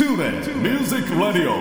[0.00, 1.52] TuneIn Music Radio.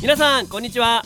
[0.00, 1.04] 皆さんこんにちは。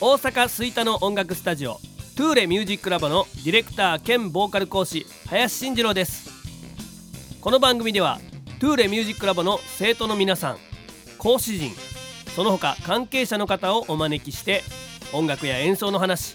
[0.00, 1.74] 大阪吹田の音楽スタジオ
[2.16, 6.30] トゥーレミュージックラボのディレクター兼ボーカル講師林慎次郎です。
[7.42, 8.18] この番組では
[8.58, 10.56] トゥーレミュージックラボの生徒の皆さん
[11.18, 11.72] 講師陣
[12.34, 14.62] その他関係者の方をお招きして
[15.12, 16.34] 音楽や演奏の話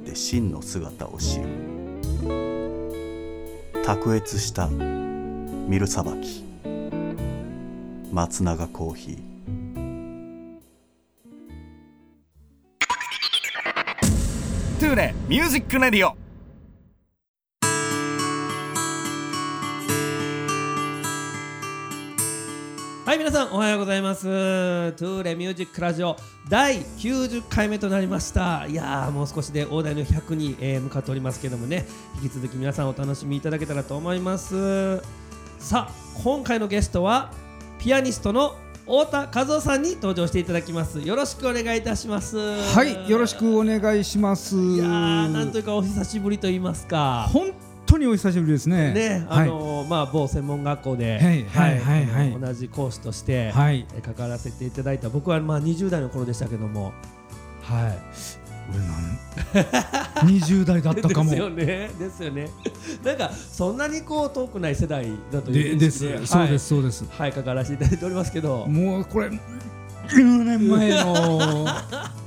[0.15, 1.45] 真の姿を知る。
[3.83, 6.43] 卓越したミルさばき
[8.11, 9.31] 松永コーヒー。
[14.79, 16.20] トゥーレ Music Radio。
[23.11, 24.23] はい皆さんおはようございます。
[24.23, 26.15] トゥーレミュージックラジオ
[26.47, 28.65] 第90回目となりました。
[28.67, 31.85] いやーもう少しで大台の100に、えー向かっておりますけどもね。
[32.23, 34.99] 引き続き皆さんお楽しみいただけたらと思います。
[35.59, 35.91] さあ
[36.23, 37.33] 今回のゲストは
[37.79, 41.01] ピアニストの太田和夫さんに登場していただきます。
[41.01, 42.37] よろしくお願いいたします。
[42.37, 44.55] はい、よろしくお願いします。
[44.55, 47.27] いやーなんというかお久しぶりと言いますか。
[47.33, 47.51] 本
[47.91, 48.93] 当にお久しぶりですね。
[48.93, 56.93] ね、あのーまあ某専門学校で、はいはいはいはい同じ講師として、はい、え関わらせていただいた僕はまあ20代の頃でしたけども、
[57.61, 57.99] はい。
[58.69, 61.39] 俺なん 20代だったかも です。
[61.39, 61.89] よね。
[61.99, 62.49] ですよね。
[63.03, 67.03] なんかそんなにこう遠くない世代だというでです、そうですそうです。
[67.09, 68.65] はい、はい、関わらせていただいておりますけど。
[68.67, 69.29] もうこれ
[70.15, 71.67] 10年前の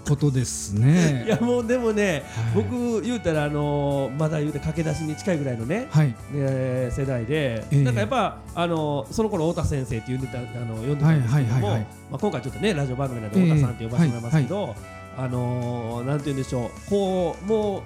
[0.06, 1.24] ことですね。
[1.26, 2.62] いやもうでもね、はい。
[2.62, 7.82] 僕言うたらあのーまだ言うて駆け出しに近いぐらいのね、はい、ね世代で、ええ。
[7.82, 11.80] なんかやっぱあのその頃太田先生って呼んでたあの呼んでたんですけども、はいはいはいはい。
[12.10, 14.74] まあ今回ちょっとねラジオ番組なんで太田さんって呼ばせてもらいますけど、
[15.16, 17.82] あのーなんて言うんでしょうこうもう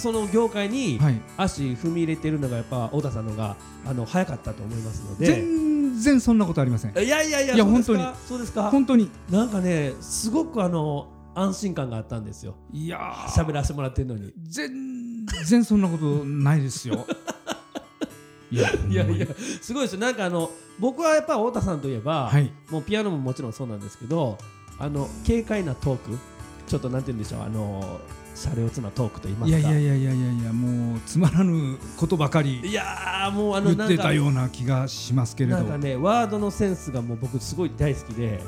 [0.00, 1.20] その業界にはい。
[1.36, 3.56] 足踏み入れてるのがやっぱ太田さんのが
[3.86, 5.26] あの早かったと思いますので。
[5.26, 6.92] 全然そんなことありません。
[6.92, 8.70] いやいやいやいや本当にそうですか？
[8.70, 9.10] 本当に。
[9.30, 17.06] なんかねすごくあの安心感があったんですよいやー喋らせてもらってるのに全然そんなことないですよ。
[18.50, 19.26] いやいやいや
[19.62, 20.50] すごいですよなんかあの
[20.80, 22.52] 僕はやっぱ太田さんといえば、はい。
[22.70, 24.38] もうピアノももちろんそうなんですけど
[24.78, 26.18] あの軽快なトーク
[26.66, 28.00] ちょっとなんて言うんでしょうあの
[28.40, 29.58] シャレオツなトークと言いますか。
[29.58, 35.56] いやいやいやいやいやもうつまらぬことばかりいやーもうあの言ってたような気がしますけれど。
[35.58, 38.40] なんかねワードのセンスがもう僕すごい大好きで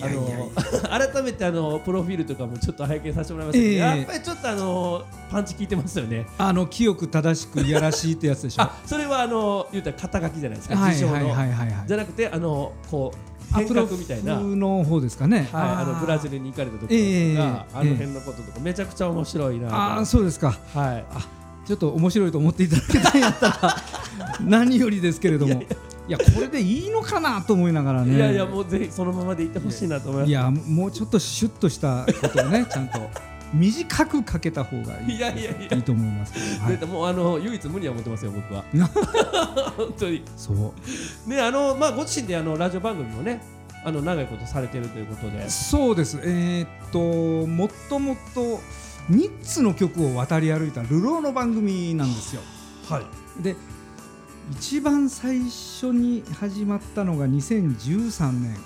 [0.00, 3.78] あの改めてあのプロフィールとかもちょっと拝見させてもらいましたけど、ええ。
[3.78, 6.26] やっぱりちょっとあのパンチ効いてますよね。
[6.38, 11.84] あの清く正しくいやらしいってやつでしょ あそれはあの言うたら肩書きじゃないですかはい自称の、はいはいはいはい。
[11.88, 15.48] じゃなくてあのこう変あプロ革みたいな風の方ですかね。
[15.52, 19.74] はい、あのブラジルルに行かれた時とか、ええあの辺のこととかめちゃくちゃ面白いなと。
[19.74, 20.56] ああそうですか。
[20.74, 21.04] はい。
[21.66, 23.76] ちょっと面白いと思っていただけたんやったら
[24.42, 25.62] 何よりですけれども。
[26.08, 28.16] いやこれでいいのかなと思いながらね。
[28.16, 30.28] いやいやもうぜひそのままでいってほしいなと思います。
[30.28, 32.98] いやもうちょっとシュッとしたことをねちゃんと
[33.52, 35.16] 短くかけた方がいい。
[35.16, 35.76] いやいやいや。
[35.76, 36.86] いいと思いますけど、はい。
[36.86, 38.64] もうあの唯一無二は持ってますよ僕は。
[39.76, 40.22] 本当に。
[40.36, 41.28] そう。
[41.28, 43.42] ねあのまあご自身であのラジオ番組もね
[43.84, 45.48] あの長いことされてるということで。
[45.50, 48.60] そうです、えーっともともと
[49.10, 52.42] 3つの曲を渡り歩いた流浪の番組なんですよ。
[52.88, 53.42] はい。
[53.42, 53.56] で
[54.50, 58.56] 一番最初に始まったのが2013年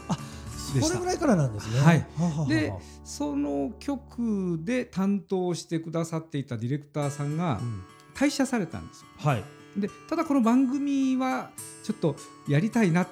[0.74, 0.88] でした。
[0.88, 1.80] これぐらいからなんですね。
[1.80, 2.06] はい。
[2.48, 2.72] で
[3.04, 7.84] その曲で担当してくださっていたディレクターさんがうん。
[8.14, 9.06] 退社されたんですよ。
[9.18, 9.44] はい。
[9.76, 11.50] でただこの番組は
[11.84, 12.16] ちょっと
[12.48, 13.08] やりたいなっ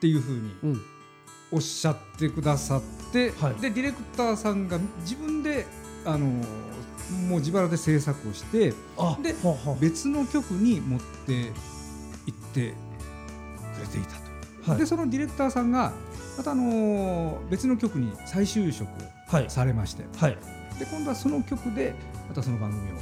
[0.00, 0.82] ていうふうにうん。
[1.50, 2.82] おっしゃってくださっ
[3.12, 3.54] て、はい。
[3.54, 5.66] でディレクターさんが自分で
[6.04, 11.52] あのもう自腹で制作をしてあではは別の曲に持って
[12.26, 12.74] 行って
[13.76, 14.16] くれていた
[14.64, 14.80] と、はい。
[14.80, 15.92] でそのディレクターさんが
[16.36, 18.90] またあの別の曲に再就職を
[19.26, 19.44] はい。
[19.48, 20.04] されまして。
[20.18, 20.38] はい。
[20.78, 21.94] で今度はその曲で
[22.28, 22.94] またその番組を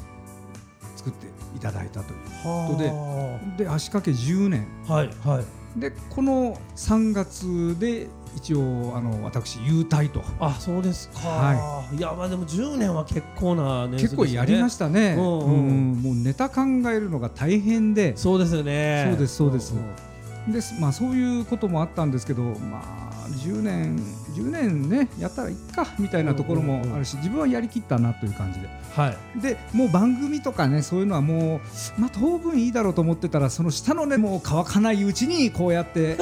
[0.97, 1.27] 作って
[1.57, 2.19] いただいたという。
[2.43, 4.67] ことではで足掛け10年。
[4.87, 5.81] はいはい。
[5.81, 10.23] でこの3月で一応あの私優待と。
[10.39, 12.01] あそうですか、はい。
[12.01, 15.45] やまあでも10年は結構な年数結構やりましたね、うんうん。
[15.45, 18.17] うんもうネタ考えるのが大変で。
[18.17, 19.07] そうですよね。
[19.11, 19.75] そうですそうです。
[19.75, 20.53] んん。
[20.53, 23.02] です、まあ、そういうこともあったんですけど、まあ、
[23.33, 23.97] 10年
[24.35, 28.69] 10年ねやったらいっかみたいなところもあるし自分はやりきったなという感じで。
[28.95, 29.41] はい。
[29.41, 31.61] でもう番組とかねそういうのはも
[31.99, 36.19] う、まあ、当分いいだろうと思ってたらその下のねもう乾かないうちにこうやって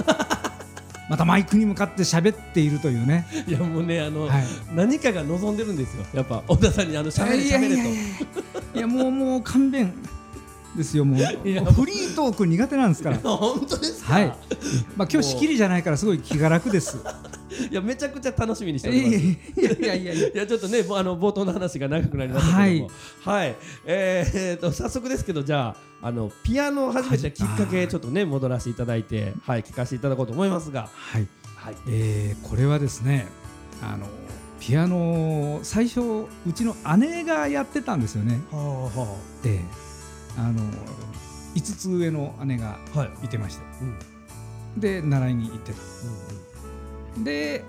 [1.11, 3.27] またマイクに向かって喋っているというね。
[3.47, 4.45] いやもうねあの、はい。
[4.75, 6.05] 何かが望んでるんですよ。
[6.15, 9.93] やっぱ小田さんにあの喋れ喋れといやもうもう勘弁
[10.77, 11.19] ですよもう。
[11.19, 13.19] フリートーク苦手なんですから。
[13.19, 14.15] 本当ですか？
[14.15, 14.27] はい、
[14.97, 16.99] まあ今日仕切りじゃないからすごい気が楽です。
[17.71, 19.61] いやめちゃくちゃ楽しみにしておいります。
[19.61, 20.47] やいやいやいやいや。
[20.47, 22.91] ちょっとねあの冒頭の話が長くなりましたけども。
[23.25, 30.89] はい、えーえーと早速ですけどじゃああのピアノを始めたきっかけちょっとね戻らせていただいてはい聞かせていただこうと思いますが。
[30.93, 31.27] はい、
[31.57, 31.77] はい。
[31.89, 33.27] えーこれはですね
[33.83, 34.07] あの
[34.61, 36.01] ピアノを最初
[36.47, 38.41] うちの姉がやってたんですよね。
[38.53, 38.59] は
[38.95, 39.61] あはで
[40.39, 40.61] あの
[41.55, 42.79] 5つ上の姉が
[43.23, 43.27] い。
[43.27, 43.63] いてまして。
[43.83, 43.85] う
[44.77, 44.81] ん。
[44.81, 45.79] で習いに行ってた。
[47.25, 47.65] で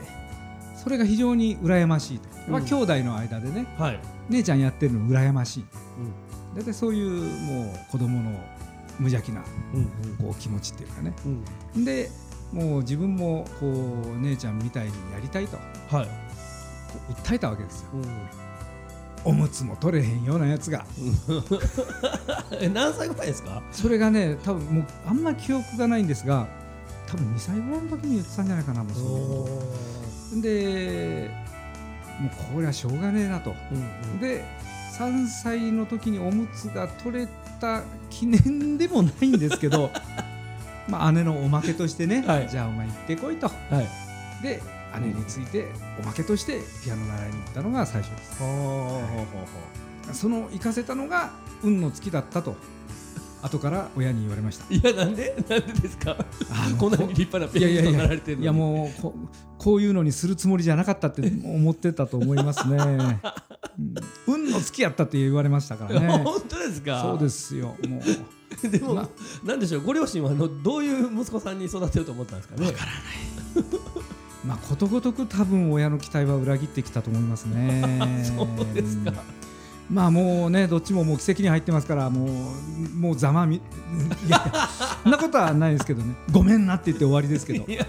[0.75, 2.65] それが非常に羨ましいと、まあ、うん。
[2.65, 3.99] 兄弟の間でねはい。
[4.29, 5.65] 姉ちゃんやってるの羨ましい。
[6.53, 6.61] うん。
[6.61, 7.11] 大体そういう
[7.65, 8.31] もう子供の
[8.99, 9.43] 無邪気な
[9.73, 9.85] うん
[10.17, 11.13] こう気持ちっていうかね。
[11.75, 11.85] うん。
[11.85, 12.09] で
[12.51, 15.57] もう自分もこう姉ちゃんみたいにやりたいと。
[15.89, 16.09] こはい、う
[17.13, 17.89] 訴えたわけですよ。
[17.93, 18.03] うん、
[19.23, 20.85] おむつも取れへんようなやつが。
[22.59, 23.61] え何歳ぐらいですか？
[23.71, 26.47] それがね多分もうあんま記憶がないんですが
[27.07, 29.49] 多分2歳ぐらいの時に言ってたんじゃないかなもうそ
[30.37, 31.29] うで
[32.19, 33.55] もうこれはしょうがねえなと。
[33.71, 33.75] う
[34.17, 34.43] んで
[34.97, 37.27] 3歳の時におむつが取れ
[37.61, 39.89] た記念でもないんですけど
[40.89, 42.49] まあ姉のおまけとしてね、はい。
[42.49, 43.47] じゃあお前行ってこいと。
[43.47, 44.43] はい。
[44.43, 44.61] で
[44.99, 45.71] 姉について
[46.01, 50.19] おまけとしてピアノ習いに行ったのが最初です。
[50.19, 51.31] その行かせたのが
[51.63, 52.55] 運の尽きだったと
[53.43, 54.65] 後から親に言われました。
[54.73, 55.35] いやなんで？
[55.49, 56.15] なんでですか？
[56.51, 58.43] あの こんなに立派ないピアニストになられてるのに。
[58.43, 59.15] いやもうこ
[59.57, 62.81] こういうのにするつもりじゃなかったって 思ってたと思いますね、う
[63.81, 63.95] ん。
[64.27, 66.07] 運の尽きやったって言われましたからね。
[66.23, 67.01] 本当ですか？
[67.01, 67.75] そうですよ。
[67.87, 68.01] も
[68.63, 68.69] う。
[68.69, 69.09] でも、ま
[69.43, 69.81] なんでしょう？
[69.81, 72.73] ご両親はあのどういう息子さんに育てると思ったんですかね？
[74.45, 77.99] まあことごとく多分親の期待は裏切ってきたと思いますね。
[78.23, 79.11] そうですか。
[79.11, 79.41] うん
[79.91, 82.29] まあもうねどっちももう奇跡に入ってますからもう
[82.97, 83.57] もうざまみ
[84.25, 84.69] いや
[85.03, 86.15] そんなことはないですけどね。
[86.31, 87.65] ごめんなって言って終わりですけど。
[87.67, 87.85] いや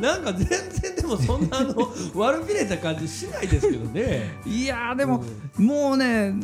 [0.00, 4.40] なんか全然でもそんなあの 悪びれた感じしないですけどね。
[4.44, 5.22] いやーでも、
[5.58, 6.34] もうね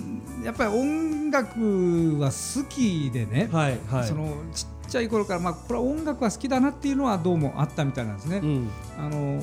[0.44, 4.06] やっぱり音楽は好きでね、はいはい。
[4.06, 8.38] そのちっちゃい頃から、まあ、これは音楽は好きだなっていうのはどうもあったみたいなんですね。
[8.38, 8.70] うん。
[8.98, 9.42] あの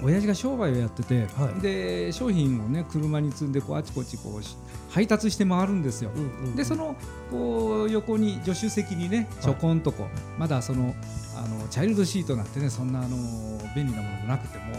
[0.00, 1.60] 親父が商売をやってて、はい。
[1.60, 4.56] で商品をね車に積んでこうあちこちこうし
[4.90, 6.10] 配達して回るんですよ。
[6.14, 6.96] うんうんでその
[7.30, 10.94] こう横に助手席にねちょこんとこう、まだその
[11.36, 13.16] あのチャイルドシートなんてねそんなあの
[13.74, 14.76] 便利なものもなくてもう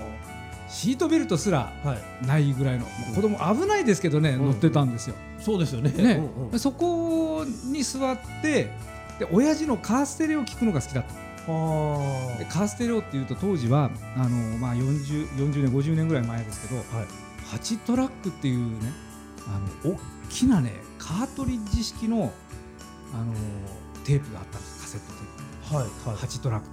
[0.69, 2.25] シートベルトすらはい。
[2.25, 2.85] ないぐらいの、
[3.15, 4.45] 子供危ないですけどね、うん。
[4.45, 5.15] 乗ってたんですよ。
[5.39, 5.91] そうですよね。
[5.91, 6.13] ね。
[6.13, 6.59] うんうん。
[6.59, 8.71] そこに座って
[9.19, 11.13] で親父のカーステレオを聞くのが好きだった。
[11.51, 17.06] はでカーステレオっていうと当時はあの、まあ、40, 40年50年ぐらい前ですけどあはい。
[17.56, 18.92] 8トラックっていうね
[19.48, 20.00] あの大
[20.30, 22.31] きなねカートリッジ式の
[23.13, 23.33] あの
[24.06, 24.81] テープがあったんです。
[24.81, 25.75] カセットテープ。
[25.75, 26.25] はいはい。
[26.25, 26.67] 8トラック。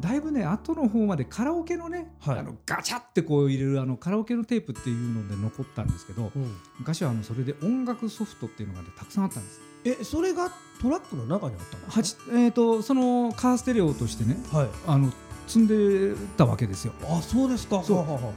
[0.00, 2.38] だいぶね後の方までカラオケのね、はい。
[2.40, 6.56] あのガチャってこう入れるあのカラオケのテープっていうので残ったんですけどうん。
[6.80, 14.68] 昔はあのそれで音楽ソフトっていうのが、ね、たくさんあったんですえそれがトラックの中にあったんですか八えー、とそのカーステレオとしてねはい。
[14.86, 15.12] あの
[15.46, 16.92] 積んでたわけですよ。
[17.04, 17.82] あそうですか。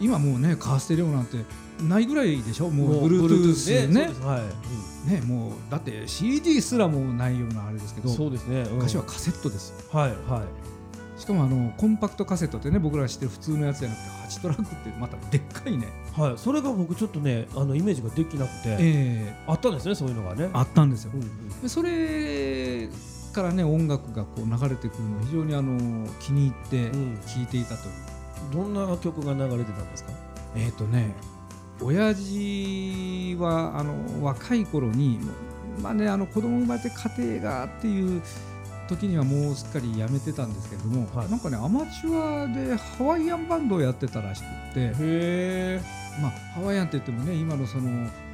[0.01, 1.37] 今もうねカーステレオなんて
[1.81, 2.69] ないぐらいでしょ？
[2.69, 4.05] ももうう Bluetooth ね。
[4.05, 4.21] そうです。
[4.21, 4.39] は
[5.07, 5.09] い。
[5.11, 8.61] ねもうだって CD すらもうないようなあれですけどそうですね。
[8.61, 8.75] うん。
[8.77, 9.75] 昔はカセットですよ。
[9.97, 10.74] はいはい
[11.25, 20.45] しかもあのコンパクトカセットってね僕ら知ってる普通のやつじゃなくて8トラックってまたでっかいね、はいそれが僕ちょっとねあのイメージができなくてえあったんですねそういうのがね。
[20.45, 21.11] ーあったんですよ。
[21.15, 21.61] うんうん。
[21.63, 22.87] でそれ
[23.33, 27.17] からね音楽がこう流れてくるのを非常にあの気に入ってうん。
[27.25, 30.11] 聴いていたという、どんな曲が流れてたんですか？
[30.55, 31.15] えっ、とね
[31.81, 35.19] 親父はあの若い頃に
[35.81, 38.21] まあねあの子供生まれて家庭がっていう
[38.87, 41.29] 時にはもうすっかり辞めてたんですけれども、はい。
[41.29, 45.81] なんかねアマチュアでハワイアンバンドをやってたらしくって、へえ
[46.21, 47.89] まあ、ハワイアンって言ってもね今のその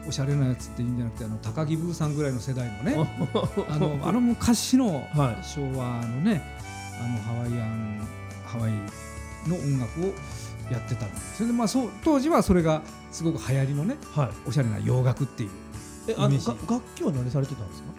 [0.08, 2.96] おしゃれなやつっていいんじゃなくてあの高木ブーさんぐらいの世代のね
[3.70, 5.44] あのあの昔のはい。
[5.46, 6.42] 昭和のね
[7.04, 8.08] あのハワイアン
[8.46, 8.72] ハワイ
[9.50, 10.14] の音楽を
[10.72, 12.82] やってたんですそれでまあそう当時はそれが
[13.12, 14.30] すごく流行りのねはい。
[14.48, 15.50] おしゃれな洋楽っていう
[16.08, 17.91] えあの楽器は何されてたんですか？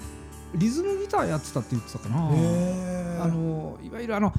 [0.55, 2.29] リズムギターやってたって言ってたかな。
[2.33, 4.33] へあのいわゆるあの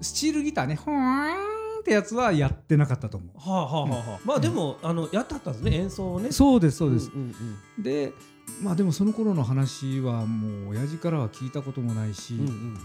[0.00, 4.20] スチールギターねほーんってやつはやってなかったと思はあはあはあはあ。
[4.24, 6.28] まあでもあのやってはったんですね演奏をね。
[6.28, 7.34] うそうですそうです、んうん
[7.78, 7.82] うん。
[7.82, 8.12] で
[8.62, 12.78] まあでもその頃の話はもう親父からは聞いたこともないし、うんうん。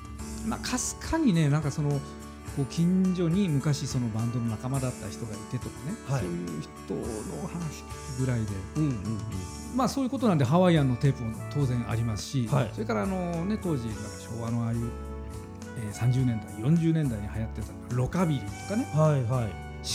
[0.48, 6.22] まあかすかにねなんかそのこう近所に昔そのバンドの仲間だった人がいてとかね、はい。
[6.22, 7.84] そういう人の話
[8.20, 8.48] ぐらいで。
[8.78, 12.70] うんうんまあそういうことなんでハワイアンのテープも当然ありますし、はい。
[12.74, 13.84] それからあのね当時
[14.20, 14.90] 昭和のああいう、
[15.78, 18.92] えー30年代40年代に流行ってたロカビリーとかね。
[18.94, 19.50] うんはいはい。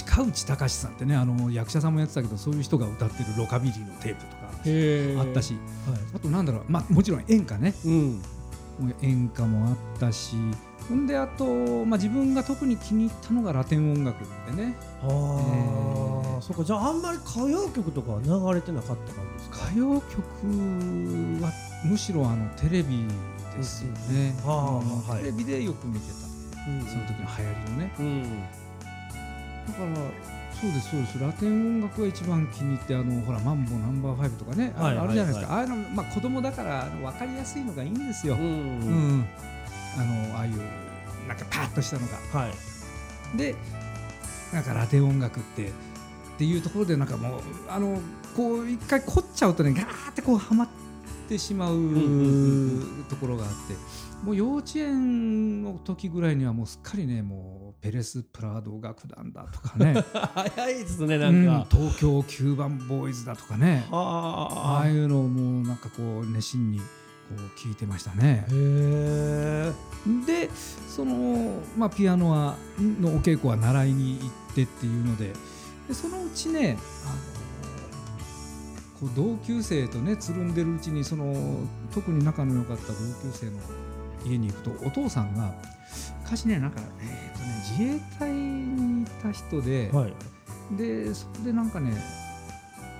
[0.06, 5.98] 鹿内隆さんってねあの役者さんもやってたけどそういう人が歌ってるロカビリーのテープとかへあったし、はい。
[6.16, 7.74] あとなんだろうまあもちろん演歌ね。
[7.84, 8.22] うん。
[9.00, 10.36] 演歌もあったし
[10.88, 11.44] ほんであと、
[11.84, 14.76] まあ、自分が特に気に入ったのがラテン音楽でね。
[15.02, 16.40] ああ、えー。
[16.40, 19.66] そっかじゃああんまり歌謡曲とかは流れてなかった感じですか？
[19.68, 20.22] 歌謡曲
[21.42, 21.52] は
[21.84, 23.04] むしろあのテレビ
[23.56, 25.22] ですよね、うんはい。
[25.22, 26.70] テレビでよく見てた。
[26.70, 27.92] うんその時の流行りのね。
[27.98, 28.22] うん。
[28.22, 29.96] だから
[30.60, 31.18] そうですそうです。
[31.18, 39.18] ラテン音楽が一番気に入ってあのほらマンボナンバーファイブとかね、あはいあるじゃないですか、はああいうの、まあ、子供だから分かりやすいのがいいんですよ、ううん。
[39.20, 39.26] ん
[39.98, 40.56] あのああいう
[41.28, 42.40] なんかパッとしたのが。
[42.40, 43.36] はい。
[43.36, 43.54] で
[44.52, 45.70] なんかラテン音楽ってっ
[46.38, 47.98] ていうところでなんかもうあの
[48.36, 50.68] こう一回凝っちゃうとねガーってこうはまっ
[51.28, 52.00] てしまううんうん
[52.98, 53.74] うんところがあって
[54.24, 60.02] もう幼稚園の時ぐらいにはもうすっかりねもうペレス・プラード楽団だとかね。
[60.34, 63.86] 早いですねなうんんか、東京9番ボーイズだとかね。
[63.90, 63.96] あ。
[63.96, 66.80] はあいうのをもうなんかこう熱心に
[67.28, 68.46] こう聞いてましたね。
[70.26, 70.50] で
[70.88, 75.32] その、まあ、ピアノはのお稽古は習いに行ってっていうので
[75.88, 77.16] でそのうちねあの
[79.00, 81.34] こう同級生とねつるんでるうちにその
[81.92, 83.58] 特に仲の良かった同級生の
[84.24, 85.52] 家に行くとお父さんが
[86.22, 87.46] 昔ねなんか、えーとね、
[87.78, 90.14] 自衛隊にいた人で、はい。
[90.76, 91.96] でそこでなんかね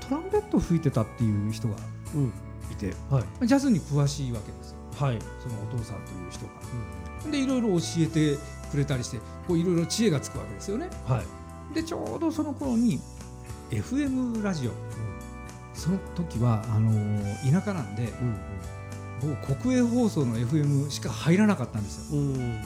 [0.09, 1.75] トランペット吹いてたっていう人が
[2.15, 2.33] うん。
[2.73, 3.47] いてはい。
[3.47, 4.77] ジャズに詳しいわけですよ。
[5.07, 5.19] はい。
[5.43, 6.53] そのお父さんという人が。
[7.31, 8.39] でいろいろ教えて
[8.71, 10.89] くれたりしてこういろいろ知恵がつくわけですよね。
[11.07, 11.75] はい。
[11.75, 13.01] でちょうどその頃に
[13.71, 14.71] FM ラジオ、
[15.75, 18.05] その時はあのー田舎なんで
[19.23, 22.21] うん某国営放送の FM しか入らなかったんですよ。
[22.21, 22.61] うんうん。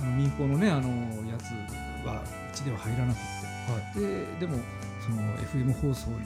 [0.00, 0.88] あの民放のねあの
[1.30, 1.44] やつ
[2.06, 2.22] は
[2.52, 3.20] うちでは入らなくっ
[3.94, 4.58] て、ででも
[5.00, 6.16] その FM 放送に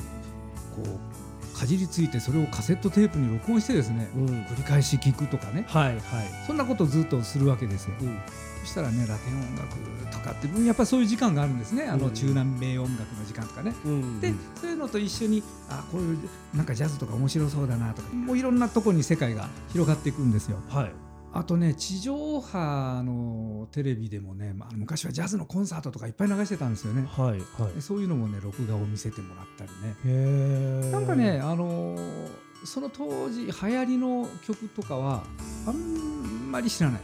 [0.77, 4.27] こうかじりついてそれをカセットテープに録音してですね、うん。
[4.27, 5.65] 繰り返し聞くとかね。
[5.69, 6.01] はいはい。
[6.47, 7.95] そんなことをずっとするわけですよ。
[8.01, 8.19] うん。
[8.61, 9.77] そしたらねラテン音楽
[10.13, 11.85] とかってやっぱりそういう時間があるんですね。
[11.85, 12.13] あのうん。
[12.13, 13.73] 中南米音楽の時間とかね。
[13.87, 14.21] うん。
[14.21, 16.19] でそういうのと一緒にあこういう
[16.55, 20.59] なんかジャズとか面白そうだなとかもういろんなとこに世界が広がっていくんですよ。
[20.69, 21.06] はい
[21.39, 27.07] あとね地上波のテレビでもね、まあ、昔はジャズのコンサートとかいっぱい流してたんですよね。
[27.09, 29.71] はいはいでそういうのもね録画を見せてもらったり
[30.11, 30.91] ね。
[30.91, 35.23] なんかね、あのーその当時流行りの曲とかは
[35.67, 37.01] あんまり知らない。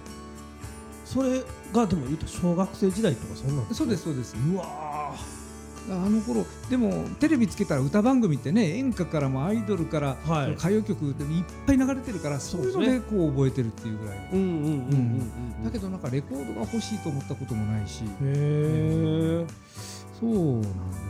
[1.04, 4.34] それがでも言うと小学生時代とかそんなんそうですそうです。
[4.34, 5.14] うわ
[5.90, 10.52] あの頃でもテレビつけたら歌番組ってね演歌からもアイドルからはい。
[10.52, 18.04] 歌謡曲でいっぱい流れてるからそういうのそうででこう覚えてるっていうぐらい、だけどなんかレコードが欲しいと思ったこともないし。
[18.04, 19.46] へえ
[20.20, 20.68] そうなんで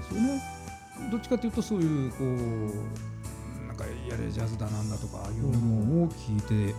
[0.09, 0.43] すよね。
[1.11, 6.75] どっちかというとそういうこうなんかやれジャズだなんだとかいうものを聞いて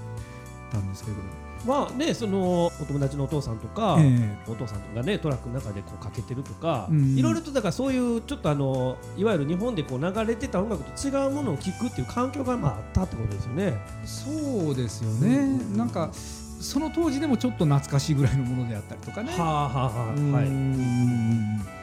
[0.71, 1.17] たんですけど。
[1.17, 1.23] も、
[1.65, 7.17] まあねそのお友達のお父さんとか、えお父さんがねトラックの中でこうかけてるとか、うん。
[7.17, 13.73] いろいろとだからそういうちょっとあのいわゆる日本でこう流れてた音楽と違うものを聴くっていう環境がまああったってことですよね。
[14.03, 15.41] えそうですよね、う
[15.73, 15.77] ん。
[15.77, 20.13] なんかその当時でもちょっと懐かしいぐらいのものであったりとかね、はあはあはあ。
[20.13, 21.82] うはい。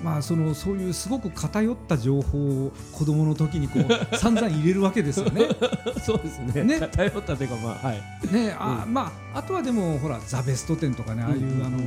[0.00, 3.84] んまあそのそういうすごく偏った情報を子供の時にこう
[4.16, 5.42] 散々入れるわけですよね。
[6.04, 6.64] そうですね。
[6.64, 8.02] ね頼ったというかまあはい。
[8.32, 11.78] ねあ、まああとはでもほらザベスト10とかねああいう、あの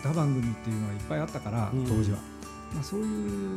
[0.00, 2.18] 歌番組っていうのはいっぱいあったから、うん当時は。
[2.74, 3.06] まあ、そういう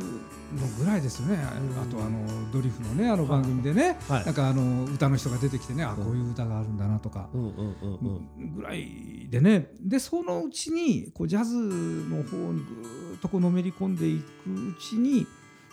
[0.78, 1.50] ぐらいですよね、あ
[1.92, 4.24] とあのドリフのねあの番組でね、はい。
[4.24, 6.04] なんかあの歌の人が出てきてね、あうん。
[6.04, 8.54] こういう歌があるんだなとか、うんうんうんうん。
[8.54, 9.72] ぐらいでね。
[9.80, 15.26] でそのうちにこうジャズの方にぐーっとこうのめり込んでいくうちに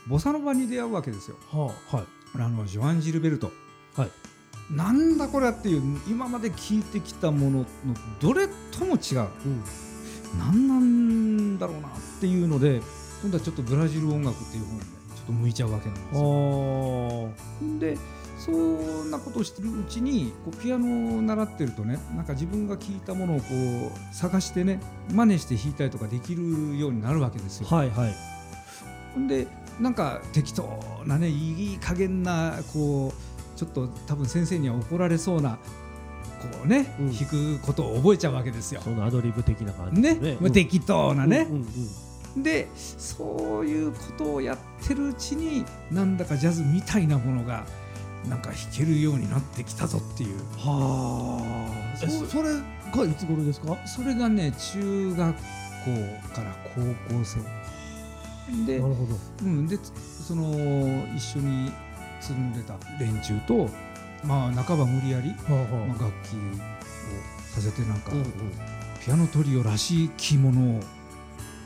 [0.07, 1.37] ボサノバに出会うわけですよ。
[1.51, 2.05] はあはい。
[2.35, 3.51] あのジョアン・ジルベルト、
[3.95, 4.09] はい。
[4.71, 7.65] なんだこれはっていう今まで聞いてきたものの
[8.19, 9.19] どれとも違う。
[9.45, 9.63] うん。
[10.39, 12.81] 何なんだろうなっていうので
[13.25, 17.29] 今度はちょっとブラジル音楽っていう方にねちょっと向いちゃうわけなんですよ。
[17.73, 17.97] あで
[18.37, 24.79] そんなことをしてるうちにこうピアノを習ってるとねなんか自分が聴いたものをこう探してね
[25.11, 27.67] 真似して弾いたりとかできるようになるわけですよ。
[27.67, 28.13] はいはい
[29.27, 29.47] で
[29.79, 35.57] なんか適当なねいい加減なこうちょっと多分先生には怒られそうな
[36.51, 38.81] こうね、うん弾くことを覚えちゃうわけですよ。
[38.83, 41.47] そのアドリブ的な感じねねまあ適当なね。
[41.49, 42.04] うんうんうん
[42.37, 47.65] でそういうことをやってるうちになんだかジャズみたいなものが
[48.27, 50.37] なんか弾けるようになってきたぞっていう。
[50.57, 52.03] はあ。
[52.03, 52.27] えそう。
[52.27, 53.77] それがいつ頃ですか？
[53.85, 55.41] それがね中学校
[56.33, 56.81] から高
[57.13, 57.39] 校生。
[58.65, 59.15] で,、なるほど。
[59.43, 59.77] うん、で
[60.27, 60.51] その
[61.15, 61.71] 一緒に
[62.19, 63.69] つるんでた連中と
[64.23, 66.37] まあ半ば無理やり、はあはまあ、楽器を
[67.53, 68.25] させてなんか、うんうん。
[69.05, 70.81] ピアノトリオらしい着物を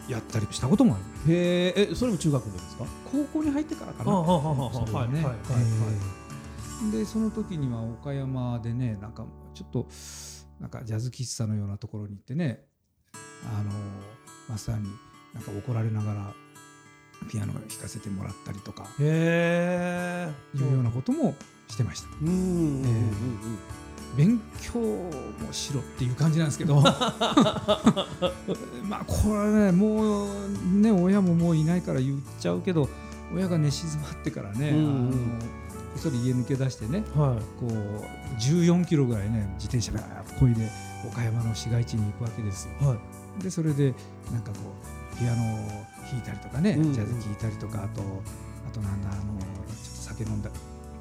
[0.09, 0.97] やったりしたこともあ
[1.27, 2.85] るへええそれも中学の時ですか？
[3.11, 4.11] 高校に入ってからかな。
[4.11, 5.37] はいはいはい
[6.81, 6.91] えー。
[6.91, 9.87] でその時には岡山でねなんかちょっと
[10.59, 12.65] なんかジャズ喫茶のようなところに行ってね
[13.45, 13.71] あの
[14.49, 14.89] まさに
[15.33, 16.33] なんか怒られながら
[17.29, 18.87] ピアノを弾かせてもらったりとか。
[18.99, 21.35] へえいうようなことも
[21.67, 22.07] してました。
[24.15, 25.11] 勉強も
[25.51, 26.81] しろっていう感じなんですけど。
[26.81, 28.05] まあ
[29.05, 30.27] これねもう
[30.81, 32.89] ね親ももういないから言っちゃうけど
[33.33, 35.39] 親が寝静まってからね、うん
[35.89, 37.39] こっそり家抜け出してねはい。
[37.59, 37.71] こう
[38.39, 39.99] 14キロぐらいね自転車で
[40.39, 40.69] こいで
[41.05, 42.87] 岡山の市街地に行くわけですよ。
[42.87, 42.95] は
[43.39, 43.43] い。
[43.43, 43.93] でそれで
[44.31, 44.57] なんかこ
[45.15, 45.57] うピアノを
[46.09, 46.93] 弾いたりとかね、うんうん。
[46.93, 48.01] ジャズ聴いたりとかあと
[48.69, 49.53] あとなんだあのちょっと
[49.83, 50.49] 酒飲んだ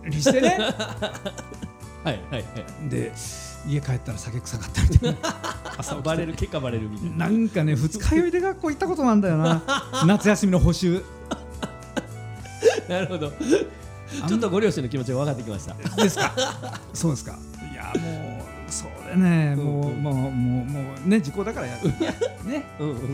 [0.04, 0.58] りしてね
[2.04, 2.44] はいはいはい。
[2.88, 3.12] で
[3.66, 5.18] 家帰ったら酒臭かったみたいな。
[5.78, 7.16] 朝バレる結果バレるみたいな。
[7.16, 9.62] なんかね二日酔いで学校行ったことなんだよな。
[10.06, 11.02] 夏休みの補習。
[12.88, 13.32] なるほど。
[14.26, 15.74] ちょっとご両親の気持ちが分かってきました。
[16.02, 16.80] ですか。
[16.94, 17.38] そうですか。
[17.70, 19.54] いやもうそれね。
[19.54, 20.02] もう、うん。
[20.02, 21.88] もうもうもうね時効だからやる
[22.48, 22.64] ね。
[22.80, 22.98] うんうん。
[22.98, 23.04] こ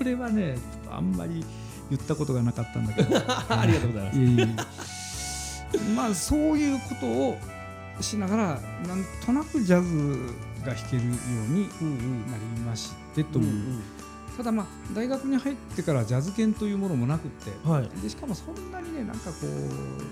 [0.00, 1.44] れはねちょっとあんまり
[1.90, 3.16] 言ったことがなかったんだけど。
[3.16, 4.12] ありがとうござい
[4.46, 5.64] ます。
[5.94, 7.38] まあそういうことを
[8.00, 12.30] しながらなんとなくジャズが弾けるようにうんうん。
[12.30, 13.82] なりましてという、うん。
[14.36, 17.88] ただまあ大学に入ってからジャズ犬というものもなくってうんはい。
[18.02, 19.46] でしかもそんなにねなんかこう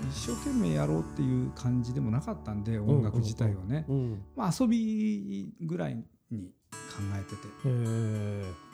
[0.09, 5.95] 一生懸命やろうっていう感じでもなかったんで音楽自体はね、うんまあ遊びぐらい
[6.31, 7.47] に考えてて。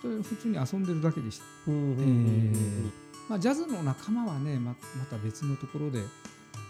[0.02, 6.02] 普通に遊んでるだけでした、ジャズの仲間はねままた別のところで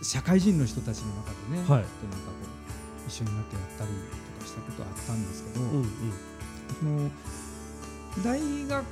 [0.01, 1.67] 社会人の人たちの中でね、はい。
[1.67, 1.85] となんかこ
[3.05, 5.87] う一緒になってやったりとかしたことはあったんですけど、うんうん。
[6.79, 7.11] その
[8.23, 8.85] 大学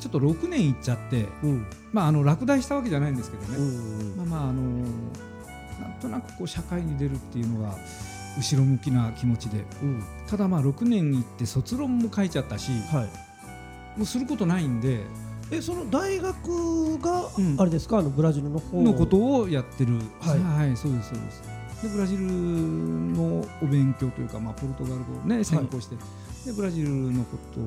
[0.00, 1.66] ちょっと6年行っちゃって、うん。
[1.92, 4.62] まあ、あの落第したわけじゃないんですけどね、うんまあまああの
[5.80, 7.76] なんとなくこう社会に出るっていうのが
[8.38, 9.64] 後ろ向きな気持ちで。
[9.82, 10.04] うん。
[10.26, 13.98] ただまあ6年行って卒論も書いちゃったしはい。
[13.98, 15.04] もうすることないんで
[15.52, 17.56] えその大学がうん。
[17.58, 17.98] あれですか？
[17.98, 18.80] あのブラジルの方。
[18.82, 19.98] のことをやってる。
[20.20, 20.66] はい。
[20.68, 21.42] はい、そうですそうです。
[21.82, 25.96] でブラジルのお勉強というか、まあ、ポルトガル語をね専攻して、
[26.46, 27.64] でブラジルのことを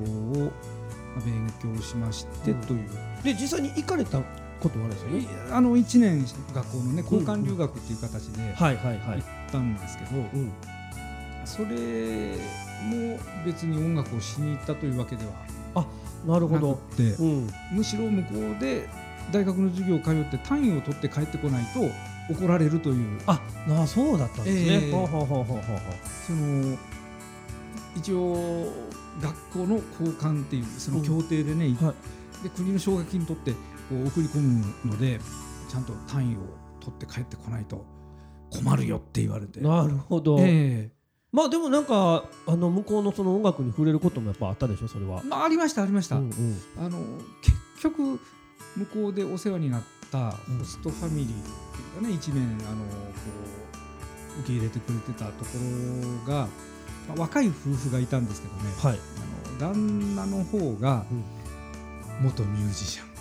[1.14, 2.60] まあ勉強しましてうん。
[2.62, 2.88] という、
[3.22, 4.20] で実際に行かれた
[4.60, 9.18] ことはあるんですよいねあの1年学校のね交換留学っていう形ではいはいはい。
[9.18, 9.22] 行っ
[9.52, 10.52] たんですけど、うん。
[11.44, 15.32] それも別に音楽をしに行ったというわけでは
[15.74, 15.86] なく
[16.26, 16.74] なるほど。
[16.74, 17.02] って。
[17.14, 17.50] うん。
[17.72, 18.88] むしろ向こうで
[19.32, 21.80] 大学の授業を通って単位を取って帰ってこないと
[22.32, 23.20] 怒られるという。
[23.26, 24.92] あなあそうだったんですね、ええ。
[24.92, 25.60] ほうほうほうほうほう
[26.26, 26.76] その
[27.96, 28.72] 一応
[29.20, 32.42] 学校の交換っていうその協定でね、はい。
[32.42, 33.58] で国の奨学金取ってこ
[33.92, 35.18] う送り込むので
[35.68, 36.40] ちゃんと単位を
[36.80, 37.84] 取って帰ってこないと
[38.50, 39.60] 困るよって言われて。
[39.60, 40.90] なるほど、え
[41.36, 45.20] まあでもなんかあの向こうのその音楽に触れることもやっぱあったでしょそれは。
[45.22, 46.60] えまあ、ありましたありました、うんうん。
[46.78, 46.98] あの
[47.42, 48.18] 結局
[48.74, 51.42] 向こうでお世話になったホストファミリーってい
[51.98, 52.90] うかね一面あのこ
[54.38, 55.50] う受け入れてくれてたとこ
[56.26, 56.48] ろが、
[57.06, 58.98] まあ若い夫婦がいたんですけどね、はい。
[59.58, 61.24] あの旦那の方がうん。
[62.22, 63.15] 元ミュージシャあ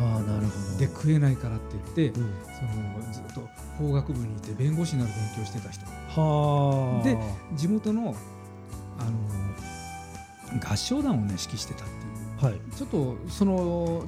[0.00, 0.74] あなるほど。
[0.74, 2.34] ンで食えないからって言って、うん。
[2.44, 5.84] そのずっと法学部にいて弁護士になる勉強してた人。
[5.86, 7.04] はあ。
[7.04, 7.16] で
[7.56, 8.14] 地元の
[8.98, 12.44] あの合唱団をね指揮してたっていう。
[12.44, 14.04] はい、ちょっとその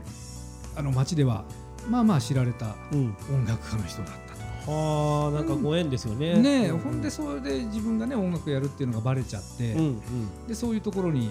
[0.75, 1.45] あの町では
[1.89, 4.73] まあまあ知られたうん、音楽家の人だったと。
[4.73, 6.41] はあなんかご縁ですよね。
[6.41, 10.47] ねうんほんでそれで自分がね音楽やるっていうのがバレちゃって、うんうん。
[10.47, 11.31] でそういうところに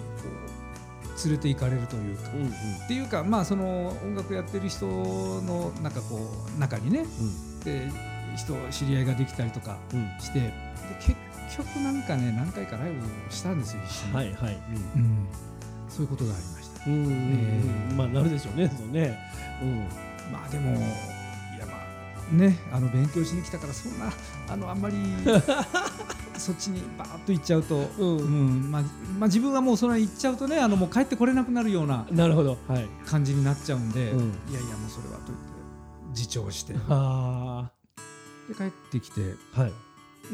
[1.25, 2.47] 連れて行かれるというか、うんうん。
[2.49, 2.51] っ
[2.87, 6.19] ていうかまあその音楽やってる人のなんかこ
[6.55, 7.05] う中にね
[7.63, 7.89] で
[8.35, 10.09] 人知り合いができたりとかうん。
[10.19, 10.53] してで
[10.99, 11.15] 結
[11.57, 14.59] 局なんかね何回かライブしたんですよ一緒に、はいはい。
[14.95, 15.27] うん、
[15.89, 16.89] そういうことがありました。
[16.89, 17.11] うんうんうん。
[17.11, 17.95] えー。
[17.95, 19.17] まあなるでしょうねそうね。
[20.31, 20.77] まあでも
[22.31, 24.11] ねあの勉強しに来たからそんな
[24.49, 24.95] あのあんまり
[26.37, 28.17] そっちにバーッと行っちゃうと、うん。
[28.17, 28.81] うんまあ、
[29.19, 32.57] まあ自分がもうその行っちゃうとねあのもう帰ってこれなくなるようなうんなるほど。
[32.67, 32.87] はい。
[33.05, 34.19] 感じになっちゃうんで、うん。
[34.49, 36.73] いやいやもうそれはと言って自重して。
[36.73, 37.71] では
[38.57, 39.73] 帰ってきてあはい。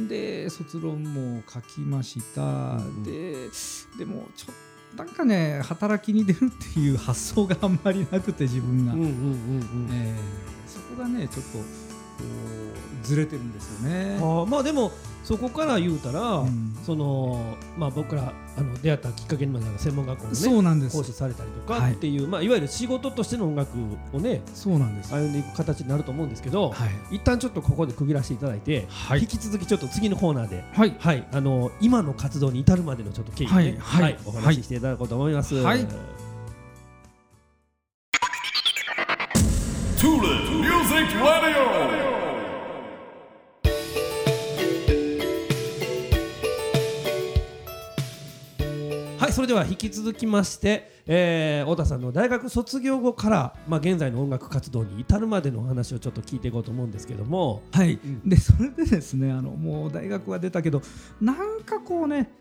[0.07, 3.03] で卒論も書きました、うんうん。
[3.03, 3.49] で
[3.97, 4.55] でもちょっ
[4.95, 9.89] となんかね働きに出るっていう発想があんまりなくて自分が、うんうんうんうん。
[9.91, 11.57] えーそこがねちょっと
[13.03, 14.17] ずれてるんですよね。
[14.21, 14.91] あまあでも
[15.23, 23.71] そこから言うたら、うんそのまあ僕らあの出会ったきっかけにもなる専門学校のねそうなんです講師されたりとかはいっていう、まあいわゆる仕事としての音楽
[24.13, 25.13] をねそうなんです。
[25.13, 27.15] 歩んでいく形になると思うんですけど、はい。
[27.17, 30.95] 一旦ちょっとここで区切らせていただいて、はい引き続きちょっと次のコーナーで、はい。
[30.97, 35.55] はい、あの今の活動に至るまでのちょっと経緯をね、はいはいお話ししていただこうと思います。
[35.55, 35.85] はい.
[49.37, 57.99] それでは引き続きまして、えー、太田さんの大学卒業後から、まあ、現在の音楽活動に至るまでのお話をちょっと聞いていこうと思うんですけども、はい。
[58.25, 60.81] でそれでですねあのもう大学は出たけど
[61.21, 62.31] なんかこうね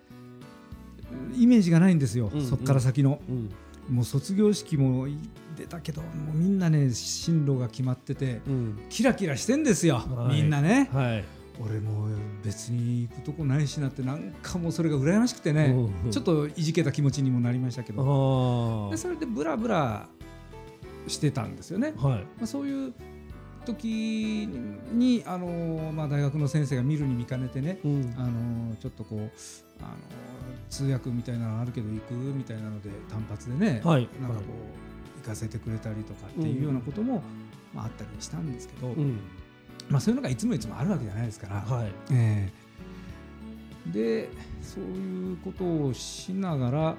[1.37, 2.31] イメージがないんですよ。
[2.33, 3.21] うんうんそっから先の。
[3.29, 3.51] うん
[3.91, 5.07] もう卒業式も
[5.55, 10.89] 出たけどもうみんなね進路が決まっててうんキラキラしてんですよ、はいみんなね。
[10.95, 11.25] はい
[11.61, 12.11] 俺もう
[12.45, 15.67] 別に行くとこないしなってなんかもうそれが羨ましくてね、
[16.05, 18.89] うんちょっといじけた気持ちにもなりましたけど。
[18.89, 20.07] あでそれでブラブラ
[21.09, 21.95] してたんですよね。
[21.99, 22.19] あはい。
[22.21, 22.95] まあ、そういう
[23.65, 24.49] 時
[24.93, 28.15] にあの、まあ、大学の先生が見るに見かねてねうん。
[28.17, 29.19] あのちょっとこう
[29.81, 29.97] あの
[30.69, 34.09] 通訳みたいなのあるけど行くみたいなので単発でね、はい。
[34.21, 34.43] なんかこ
[35.19, 37.23] う行かせてくれたりとかっていうようなことも、
[37.75, 39.19] まあ、あったりしたんですけど、うん
[39.89, 41.57] まあ、そういうのがいつもいつもあるわけじゃないですから。
[41.61, 41.93] はい。
[42.13, 42.51] え
[43.89, 43.93] え。
[43.93, 44.29] で
[44.63, 46.97] そういうことをしながら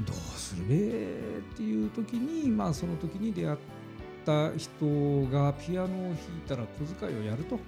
[0.00, 0.78] どうするべっ
[1.56, 3.58] ていう時にまあその時に出会っ
[4.26, 6.16] た人がピアノを弾い
[6.48, 7.60] たら小遣いをやると、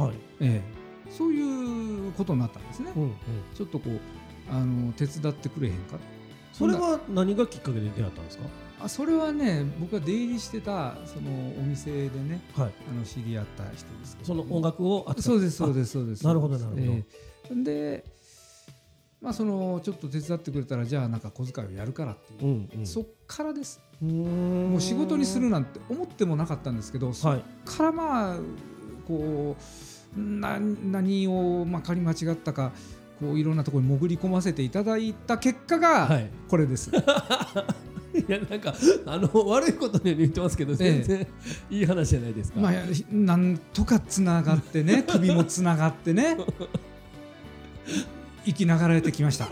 [0.00, 0.14] はい。
[0.40, 1.10] ええ。
[1.10, 2.92] そういうことになったんですね。
[2.94, 3.12] うんうん。
[3.54, 4.00] ちょっとこう
[4.48, 5.98] あの手伝ってくれへんか。
[6.52, 8.44] それは何がきっかけで出会ったんですか？
[8.82, 12.72] あそれはね僕が出入りしてたそのお店でねはい。
[12.90, 14.26] あの知り合った人ですけど。
[14.26, 16.24] その音楽をそうですそうですそうです。
[16.24, 16.82] なるほどなるほど。
[16.82, 17.04] え
[17.50, 17.54] え。
[17.54, 18.04] で
[19.20, 22.86] まあそのちょっと手伝ってくれたらじゃあなんか小遣いをやるからっていう、うんうん。
[22.86, 23.80] そっからです。
[24.02, 28.38] うもう仕事にするなんて思ってもなかったんですけど、そっはいからまあ
[29.06, 29.56] こ
[30.16, 32.72] うな何をまかり間違ったか
[33.20, 36.30] こういろんなところに潜り込ませていただいた結果がはい。
[36.48, 36.90] これです。
[36.90, 36.92] い
[38.28, 38.74] やなんか
[39.06, 41.26] あの悪いことのように言ってますけど全然
[41.70, 42.60] いい話じゃないですか。
[42.60, 42.72] まあ、
[43.10, 46.36] なんとかつながってね首もつながってね
[48.44, 49.48] 生きながられてきました。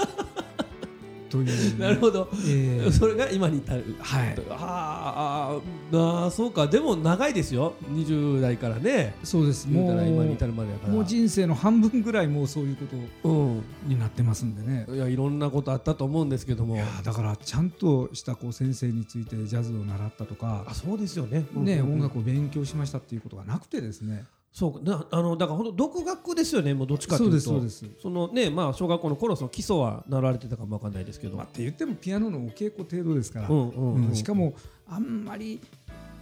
[1.29, 2.29] という、なるほど。
[2.47, 2.93] ええ。
[2.93, 3.97] それが今に至る。
[4.01, 4.37] はい。
[4.51, 6.67] あーあそうか。
[6.67, 7.75] でも長いですよ。
[7.93, 9.15] 20代からね。
[9.23, 9.69] そうです。
[9.69, 10.93] もう今に至るまでだから。
[10.93, 12.87] もう人生の半分ぐらいもうそういうこ
[13.23, 13.63] とうん。
[13.87, 14.87] になってますんでね。
[14.91, 16.77] いやいろんなことあったと思うんですけども。
[16.77, 21.47] いやだからちゃんとしたこう先生についてジャズを習ったとかあ、そうですよね。
[21.55, 21.95] ね、うんうん。
[21.95, 27.41] 音楽を勉強しましたっていうことがなくてですねそうあのだから本当独学ですよねもうどっちかというと。
[27.41, 28.03] そうですそうです。
[28.03, 34.09] そのねまあ小学校の頃その基礎は習われてたかもわかんないですけど、まあ、って言ってもピアノのお稽古程度ですから、うんうんうん。
[34.09, 34.15] うん。
[34.15, 34.55] しかも
[34.89, 35.61] あんまり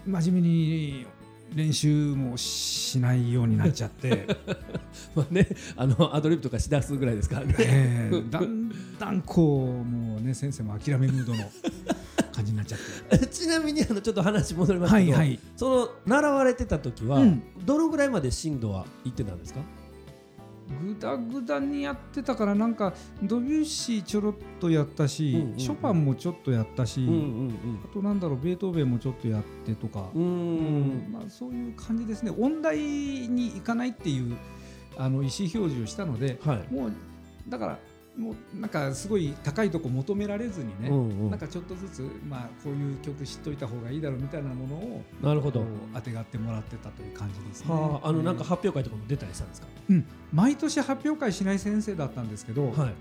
[0.05, 1.07] 真面目に
[1.55, 4.27] 練習もしないようになっちゃって、
[5.15, 7.55] まあねあのアドリブとかしだすぐらいですからね。
[7.59, 11.39] ええだんだんこうもうね先生も諦めムードの
[12.37, 13.27] 感じになっちゃって。
[13.27, 15.39] ちなみにあのちょっと話戻りますけど、はいはい。
[15.57, 17.43] その習われてた時は、うん。
[17.65, 19.61] どのぐらいまで進度は行ってたんですか？
[20.83, 25.59] ぐだぐだにやってたからなんかドビュッシーちょろっとやったし、うんうんうん。
[25.59, 27.51] ショパンもちょっとやったし、うんうん
[27.85, 30.23] あとなんだろうベートーベンもちょっとやってとか、うん。
[30.23, 32.33] ううんまあ、そういう感じですね。
[32.37, 34.37] 音大に行かないっていう
[34.99, 36.75] あの意思表示をしたのではい。
[36.75, 36.93] もう
[37.49, 37.79] だから
[38.19, 41.31] もうなんかすごい高いとこ求められずにね、うんうん。
[41.31, 45.65] なんかちょっとずつ、まあ、こういう曲知っといた方がいいだろうみたいなものをなるほど。
[45.95, 47.71] あてがってもらってたという感じですね。
[47.75, 49.67] はああのなんかうん発表会とかも出たりしたんですか？
[49.91, 52.93] うん、毎年発表会しない先生だったんですけど、はい。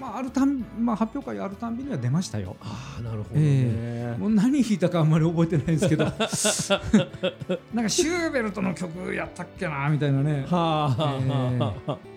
[0.00, 2.56] まあ、あるたんまあ、発表会あるたんびには出ましたよ。
[2.60, 6.04] ああなるほどね、もう何弾いたかあんまり覚えてないですけど。
[7.72, 10.44] なんかシューベルトの曲やったっけなみたいなね。
[10.50, 11.92] はあ、はあえーはあ。
[11.92, 12.15] はあ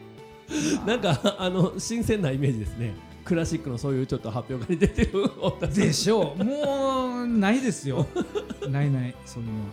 [0.85, 2.93] なんかあの新鮮なイメージですね。
[3.23, 5.29] クラシックのそういうちょっと発表会に出てる
[5.75, 6.43] でしょう。
[6.43, 8.07] もうないですよ。
[8.67, 9.51] ないないそんな。
[9.51, 9.65] のは、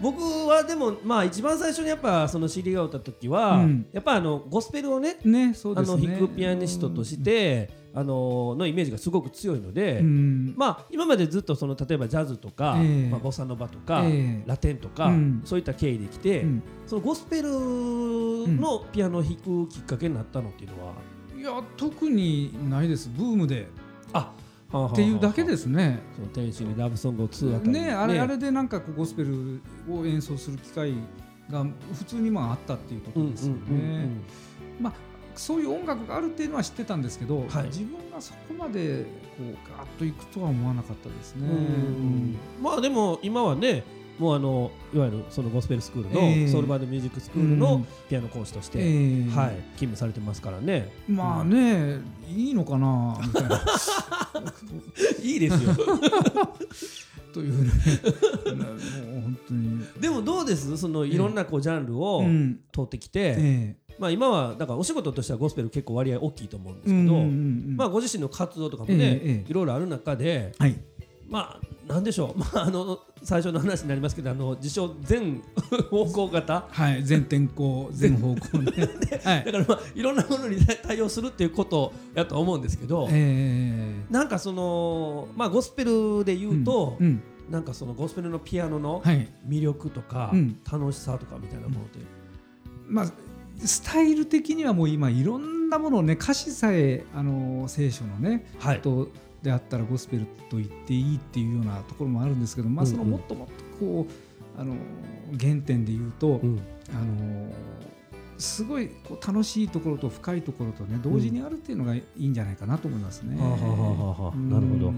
[0.00, 3.86] 僕はでもまあ一番最初にやっぱその CD が歌った時は、うん。
[3.92, 6.18] やっぱあのゴスペルをねねそうあのですね。
[6.18, 10.54] 弾くピアニストとして、あののイメージがすごく強いので、うん。
[10.54, 13.08] まあ今までずっとその例えばジャズとか、ええ。
[13.08, 14.44] まあ、ボサノバとか、ええ。
[14.44, 15.42] ラテンとか、うん。
[15.46, 16.62] そういった経緯できて、うん。
[16.86, 20.92] そのゴスペルのピアノを弾くきっかけになったのっていうのは、
[21.38, 23.08] いや特にないです。
[23.16, 23.66] ブームで。
[24.12, 24.30] あ
[24.92, 26.00] っていうだけですね。
[26.16, 27.92] その天使にラブソングを2あたりね。
[27.92, 30.92] あれあれでなんかこうゴスペルを演奏する機会
[31.50, 34.08] が普通にまああったっていうことですようんね
[34.80, 34.92] まあ
[35.40, 37.66] そういう音楽があるっていうのは知ってたんですけど、はい。
[37.66, 39.04] 自分がそこまで
[39.36, 41.48] こうガーッといくとは思わなかったですね。
[41.48, 41.56] うん。
[41.56, 42.36] うん。
[42.62, 43.84] まあでも今はね
[44.18, 46.48] もうあのいわゆるそのゴスペルスクールの、ええ。
[46.48, 47.86] ソウルバンドミュージックスクールうのん。
[48.08, 49.30] ピアノ講師として、ええ。
[49.30, 50.90] はい、勤務されてますからね。
[51.08, 53.60] まあね、いいのかなみたいな。
[55.22, 55.72] いいですよ。
[57.34, 57.68] というね
[59.12, 60.74] もう本当に、でもどうです？
[60.78, 62.60] そのいろんなこうジャンルをうん。
[62.72, 67.30] 通ってきて、えまあ今はだからお仕事としてはゴスペル結構割合大きいと思うんですえけど、うんうんう
[67.72, 69.50] んまあご自身の活動とかもね、ええええ。
[69.50, 70.76] いろいろある中ではい。
[71.28, 72.38] まあなんでしょう。
[72.38, 75.42] まああの最初の話になりますけどあの自称全
[75.90, 76.66] 方向型。
[76.70, 77.02] はい。
[77.04, 78.72] 全天候全方向ね。
[79.24, 79.44] はい。
[79.44, 84.12] だからまあいろんなものに対応するっていうことやと思うんですけど、ええ。
[84.12, 87.22] なんかそのまあゴスペルで言うと、うんうん。
[87.50, 89.28] なんかそのゴスペルのピアノのはい。
[89.48, 90.56] 魅力とか、うん。
[90.70, 91.98] 楽しさとかみたいなものって、
[92.88, 93.12] まあ
[93.64, 98.80] スタイル的にはもう今いろんなものをね歌詞さえあの聖書のねはい。
[98.80, 99.08] と
[99.42, 102.96] であったらゴスペルと言っていいっていうようなところもあるんですけど、まあ、うんうん。
[102.96, 104.74] そのもっともっとこうあの
[105.38, 106.60] 原点で言うと、うん。
[106.90, 107.52] あの
[108.38, 113.36] すごいこう楽しいところと深いところとね同時にあるっていうのがいいんじゃないかなと思いますね。
[113.40, 114.92] はあはあはあはなるほど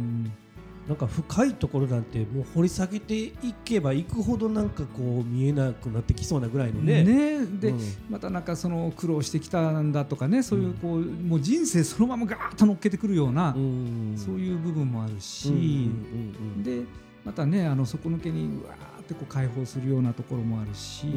[0.89, 7.05] なんか深いところなんてもう掘り下げていけばいくほどなんかこう見えなくなってきそうなぐらいのね。
[7.05, 7.81] ねで、うん。
[8.09, 14.15] またなんかその苦労してきたんだとかねそういうこう、もう人生そのままガーッと乗っけてくるような、うん。
[14.17, 16.85] そういう部分もあるし、うんうんうんで
[17.25, 21.17] またねあの底抜けにうわーってこう解放するようなところもあるし、うんう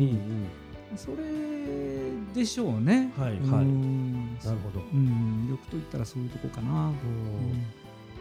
[0.96, 0.98] ん。
[0.98, 1.16] それ
[2.34, 3.14] でしょうね。
[3.18, 3.40] はいはい。
[3.40, 4.38] うん。
[4.44, 4.82] なるほど。
[4.94, 6.88] うん、魅力といったらそういうとこかな。
[6.88, 6.96] うん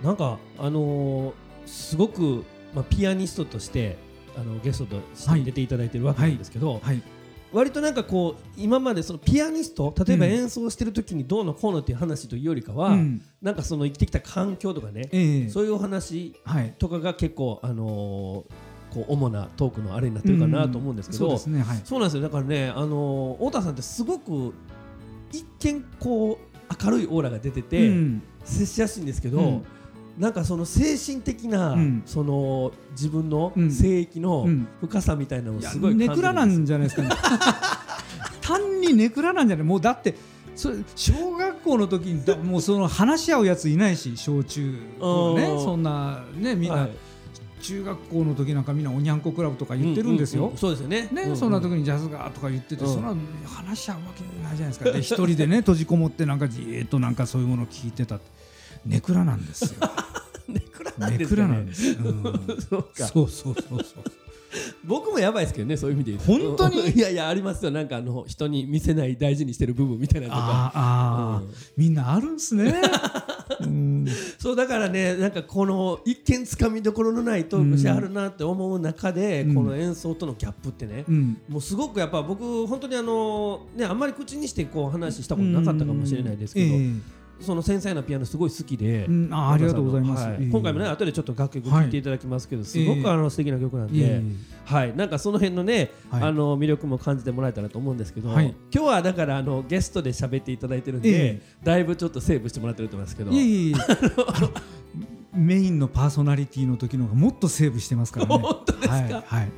[0.02, 1.32] なんかあのー
[1.66, 3.96] すごくまあピアニストとして
[4.36, 7.02] あのゲストとして出ていただいてるわけなんですけど、はい、
[7.52, 10.32] 割となんかこう今までそのピアニスト例えばうん。
[10.32, 13.22] 演奏してる時にどうのこうのっていう話というよりかは、うん。
[13.42, 15.48] なんかその生きてきた環境とかね、ええ。
[15.48, 18.52] そういうお話はい、とかが結構あのー
[18.92, 21.80] こう主なトークのあれになってるかなと思うんですけど、そうですね、はい。
[21.84, 22.22] そうなんですよ。
[22.22, 24.52] だからね、あのー太田さんってすごく
[25.30, 28.22] 一見こう明るいオーラが出てて、うん。
[28.42, 29.64] 接しやすいんですけど、うん
[30.18, 32.02] なんかその精神的な、うん。
[32.06, 34.68] その自分のうん聖域のうん。
[34.80, 37.02] 深さみたいなのをすごい感じるネクラなんじゃないですか。
[37.02, 37.10] ね。
[38.40, 40.14] 単にネクラなんじゃない、もうだって。
[40.56, 44.74] それ小学校の時にだもうその話し合うやついないし小中。
[44.98, 45.60] 高ねうん。
[45.62, 46.90] そんなねみんな、はい。
[47.62, 51.08] 中学校の時なんかみんなおにゃんこクラブとか言ってるんですよ、うううそうですよね。
[51.12, 52.94] ね、ううそんな時にジャズがとか言ってて、うん。
[52.94, 54.90] そんな話し合うわけないじゃないですか。
[54.90, 58.39] で一人でね閉じこもってなんかじーっとなんかそういうものを聞いてたって
[58.86, 59.80] ネクラなんですよ。
[60.48, 61.64] ネクラなんネですかね。
[61.64, 61.88] です。
[61.92, 62.60] よ、うん。
[62.60, 63.06] そうか。
[63.06, 64.04] そうそうそうそう。
[64.84, 66.90] 僕もやばいですけどねそういう意味で本当に？
[66.90, 67.70] いやいやありますよ。
[67.70, 70.46] なんかあの人に見せない大事にしてる部分みたいなのとか。
[70.48, 71.54] あーあー、うん。
[71.76, 72.74] みんなあるんすね。
[73.60, 74.06] うん。
[74.38, 79.54] そうだからねなんかこの一見つかみどころのないトークしてあるなって思う中で、うん。
[79.54, 81.38] この演奏とのギャップってね、うん。
[81.48, 94.22] もうすごくやっぱ僕本当にあのねあんまり口にしてこう話したことなかったかもしれないですけど、ええその繊細なピアノすごい好きで、うんあありがとうございます、はええ今回もね後でちょっと楽曲聴いていただきますけど、すごええくあの素敵な曲なんで、
[94.64, 94.96] はい。
[94.96, 96.22] なんかその辺のね、はい。
[96.24, 98.54] あの魅力も感じてもらえたらと思うんですけど、はい。
[98.72, 101.42] 今日はだからあのゲストで喋っていただいてるんで、ええ。
[101.64, 103.30] だいぶちょっとセーブしてもらってると思いますけど。
[103.32, 103.74] いえい
[105.32, 108.36] メインのパーソナリティの時の方がもっとセーブしてますからね。
[108.42, 108.94] 本当ですか？
[108.96, 109.48] はい、はい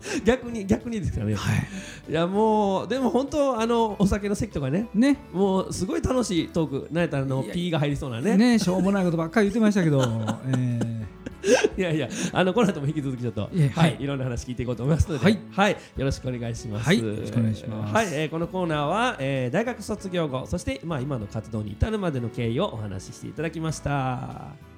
[0.24, 2.10] 逆に逆にですからね、はい。
[2.10, 4.88] いやもうでも本当あのお酒の席とかね。
[4.94, 5.16] ね。
[5.32, 8.36] もうすごい楽しいトークなんやったらあのいや P が入りそうなね。
[8.36, 10.02] ねしょうもないことばっかり言ってましたけど、
[10.46, 11.06] え
[11.76, 15.72] いやいやあのこの後も引き続きちょっといえははいいいろんな話聞いていこうと思いますのではい。
[15.96, 16.86] よろしくお願いします。
[16.86, 17.94] はいよろしくお願いします。
[17.94, 23.90] はい、えーこのコーナーは、えー大学卒業後そしてまあ今の活動に至るまでの経緯をお話ししていただきました。
[23.90, 24.70] はい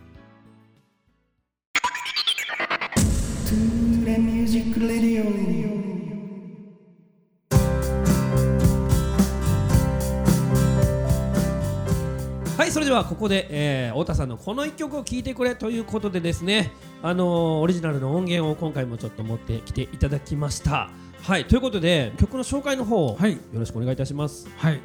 [4.82, 5.11] それで
[12.92, 20.90] はここで、えー太田さんのこの一曲を聴いてくれということでですねあのーオリジナルの音源を今回もちょっと持ってきていただきました。
[21.22, 23.32] はいということで曲の紹介の方、はい。
[23.32, 24.48] よろしくお願いいたします。
[24.48, 24.80] ーはい。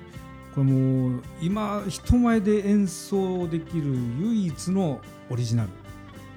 [0.54, 5.70] これもう今人前で演奏できる唯一のオリジナル。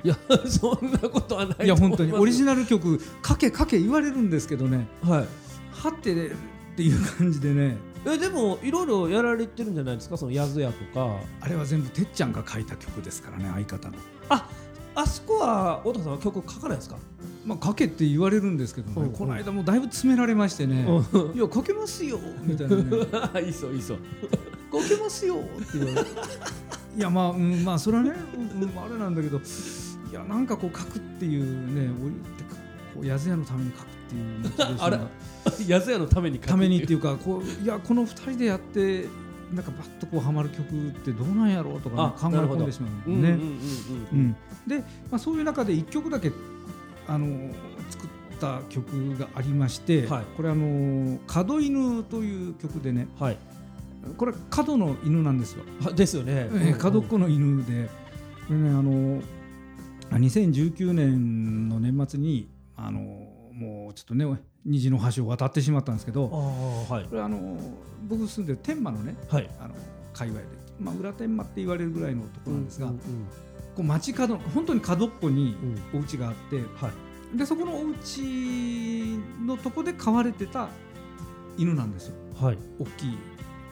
[0.02, 0.16] いや
[0.48, 2.12] そんなことはないいや本当に。
[2.12, 4.86] オリジナナル曲かけかけ言われるんですけどね。
[5.04, 5.26] ルはい。
[5.72, 6.30] はってねっ
[6.76, 10.16] ていう感じでねえでもいろいろやられてるんじゃないですか？
[10.16, 11.16] そのやずやとか。
[11.40, 13.94] あれは全部てっちゃんが書いた曲ですからね相方の。
[14.28, 14.48] あ
[14.94, 16.96] あそこは太田さんは曲書かないですか？
[17.44, 20.86] まあ書けって言われるんですけどねこの間もだいぶ詰められましてね。
[21.12, 22.84] ういや書けますよみたいなね。
[23.46, 23.98] いいそういいそう
[24.72, 25.38] 書けますよっ
[25.72, 26.10] て言われて。
[26.96, 29.40] いやまあ、うん、まあそれはね、うんうん、あれなんだけどい
[30.12, 32.56] やなんかこう書くっていうねおいってか
[32.94, 35.08] こうやずやのために書くっていうあら
[35.66, 39.06] やずやのためにためにっていうかこういやこの2人でやって
[39.52, 43.38] なんかバッとこうハマる曲ってどうなんやろうとか、ねあ、考え込んでしまうね。
[44.66, 44.78] で、
[45.10, 46.30] まあ、そういう中で1曲だけ
[47.08, 47.52] あの
[47.90, 48.08] 作っ
[48.40, 50.24] た曲がありまして、はい。
[50.36, 53.38] これあの「角犬」という曲でねはい。
[54.16, 55.64] これ角の犬なんですよ。
[55.82, 56.48] はですよね。
[56.52, 57.88] えー角っこの犬で
[58.46, 59.20] これねあの
[60.12, 63.19] あ2019年の年末にあの
[63.92, 64.26] ちょっとね
[64.64, 66.30] 虹の橋を渡ってしまったんですけあど
[66.90, 67.04] あはい。
[67.04, 67.56] これあの
[68.08, 69.50] 僕住んでる天満のねはい。
[69.60, 69.74] あの
[70.12, 70.46] 界隈で、
[70.78, 73.00] まあ、裏天満って言われるぐらいのところなんですが、うんうん
[73.76, 75.56] こう街角本当に角っこに
[75.94, 76.00] うん。
[76.00, 76.90] お家があって、は
[77.34, 77.38] い。
[77.38, 80.68] でそこのお家のとこで飼われてた
[81.56, 82.14] 犬なんですよ。
[82.40, 82.58] はい。
[82.80, 83.18] 大きい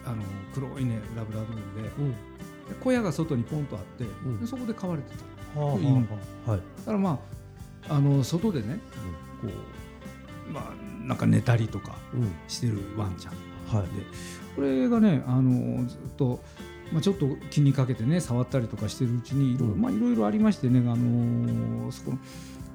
[0.06, 0.22] あの
[0.54, 1.88] 黒いねラブラドールで。
[1.98, 2.12] うん。
[2.12, 2.16] で
[2.80, 4.40] 小屋が外にポンとあって、ん。
[4.40, 5.12] でそこで飼われて
[5.54, 5.60] た。
[5.60, 6.06] はあは犬。
[6.46, 6.50] あ。
[6.52, 6.60] はい。
[6.60, 7.18] だからま
[7.88, 8.78] ああの外でね
[9.42, 9.50] こう
[10.52, 12.32] まあなんか寝たりとかうん。
[12.48, 13.34] してるワンちゃん。
[13.76, 13.86] はい。
[13.86, 13.88] で
[14.56, 16.40] これがねあのずっと、
[16.92, 19.80] まあ、ちょっと気にかけてね触ったりとかしてるうちにいろ,、うん。
[19.80, 22.18] まあ、いろいろありましてね、あのそこの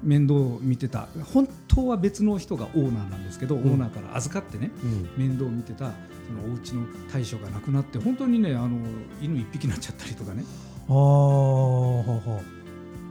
[0.02, 1.08] 面倒を見てた。
[1.32, 3.58] 本当は別の人がオーナーなんですけど、ん。
[3.58, 4.70] オーナーから預かってね
[5.16, 5.28] うん。
[5.28, 5.92] 面倒を見てた
[6.26, 8.78] そのお家の大将が亡くなって本当にねあの
[9.20, 10.44] 犬一匹になっちゃったりとかね。
[10.88, 12.40] ああはあは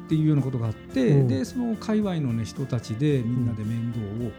[0.05, 1.27] っていうようなことがあって、うん。
[1.27, 4.31] でその界隈の、ね、人たちでみんなで面倒を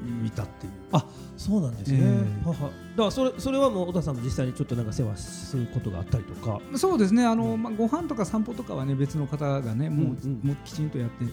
[0.00, 0.72] 見たっていう。
[0.92, 1.04] あ
[1.36, 2.46] そうなんですね、ええ。
[2.46, 2.54] はは。
[2.54, 6.60] だからそれそれはもう小田さんも実際にちょっとなんか世話することがあったりとか。
[6.76, 7.24] そうですね。
[7.24, 10.48] あの、まあ、ご飯とか散歩とかはね別の方がねもう,、うんうん。
[10.48, 11.24] もうきちんとやって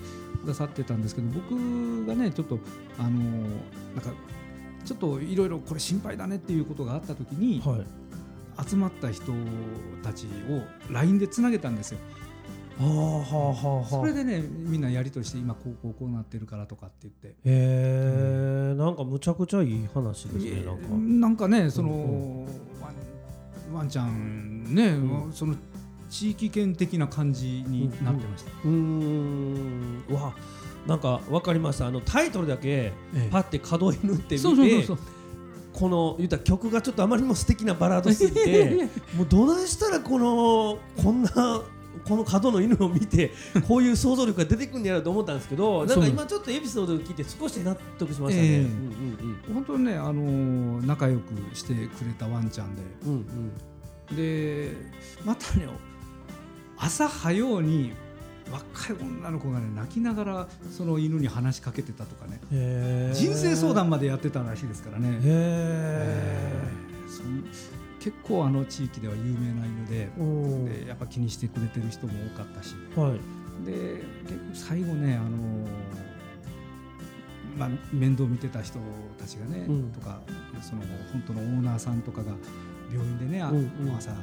[0.44, 2.60] くださってたんですけど僕がねちょっと
[2.98, 3.22] あのなん
[4.02, 4.12] か
[4.86, 7.86] ちょっといろいろこれ心配だねっていうことがあった時に、はい。
[8.68, 9.34] 集まった人
[10.04, 12.00] たちを LINE でつなげたんですよ。
[12.80, 13.90] はあはあはあはあ。
[13.90, 17.28] それでねみんなやりとりして今こうこうこうなってるからとかって言って。
[17.30, 20.88] へえ、なんかむちゃくちゃいい話ですねなんか。
[20.90, 22.46] なんかねその、うん
[22.82, 22.90] ワ
[23.72, 25.34] ンワンちゃんね、うん。
[25.34, 25.56] その
[26.10, 28.52] 地域圏的な感じになってました。
[28.64, 30.04] うーん。
[30.10, 30.34] うわ
[30.86, 33.30] なんかわかりましたあのタイトルだけええ。
[33.30, 35.00] パって角犬って見てそうそうそうそう。
[35.74, 41.62] この言ったら曲がちょっとあまりにも素敵なバラードすぎて もうどないしたらこのこんな
[42.06, 43.32] この角の犬を見て
[43.68, 48.48] こういう想像力が出てくるんやろうと思ったんですけどなんか今ちょっとエピソードを聞いて少し納得しましたね。
[48.48, 48.60] ええ。
[48.60, 52.82] うんうん本当にね、あのー仲良くしてくれたワンちゃんで。
[53.06, 53.18] うんうん。
[53.18, 53.26] うん
[54.16, 54.72] で
[55.26, 55.68] またね
[56.78, 57.92] 朝早うに
[58.50, 62.40] 若い女の子がね泣きながらその犬に話しかけてたとかね。
[63.14, 65.20] 人生相談までやってたらしいですからね、
[68.00, 70.10] 結構あの地域では有名な犬で
[70.82, 72.76] でやっぱ気にしてくれてる人も多かったし。
[72.96, 73.20] はい。
[73.66, 75.98] で結構最後ね、あのー
[77.58, 78.80] まあ、面倒見てた人
[79.18, 79.92] たちがね、うん。
[79.92, 80.22] とか
[80.62, 82.34] その本当のオーナーさんとかが
[82.92, 83.96] 病院でね、あうんうん。
[83.98, 84.16] 朝こ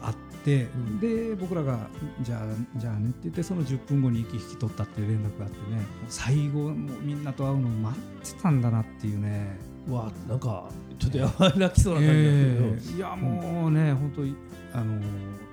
[0.00, 0.98] う会って、ん。
[0.98, 1.88] で僕らが
[2.22, 9.58] じゃあじゃあねって言ってその10分後に息引き取ったっていう連絡があってね最後もうみんなと会うのを待ってたんだなっていうね。
[9.88, 10.68] うわなんか
[10.98, 12.96] ちょっとやばい泣きそうな感じだけど、ええ。
[12.96, 14.36] いやもうね、本当に
[14.72, 15.00] あの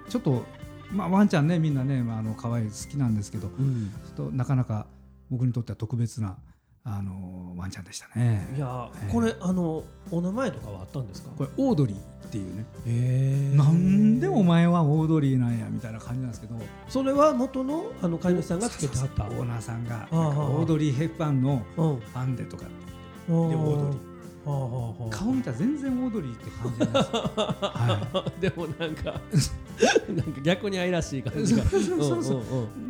[0.09, 0.43] ちょっと、
[0.91, 3.91] まあ、ワンちゃんねみんなね、まあ、あの可愛い好きなんですけどうん。
[4.05, 4.87] ちょっとなかなか
[5.29, 6.37] 僕にとっては特別な
[6.85, 8.45] あのワンちゃんでしたね。
[8.55, 9.11] いやええ。
[9.11, 11.29] これあのお名前とかはあったんですか？
[11.37, 12.65] これオードリーっていうね。
[12.85, 16.55] へなんでお前はオードリーなんやみたいな感じなんですけど。
[16.89, 19.23] それは元のあの飼い主さんがつけてはった。
[19.23, 21.99] オーナーさんがオードリー・ヘップバーンのうん。
[21.99, 22.65] ファンでとか。
[22.65, 24.12] ででオードリー
[24.45, 27.17] 顔見たら全然オードリーって感じないですか、
[27.61, 29.21] はでもなんか
[30.09, 31.63] なんか逆に愛らしい感じが。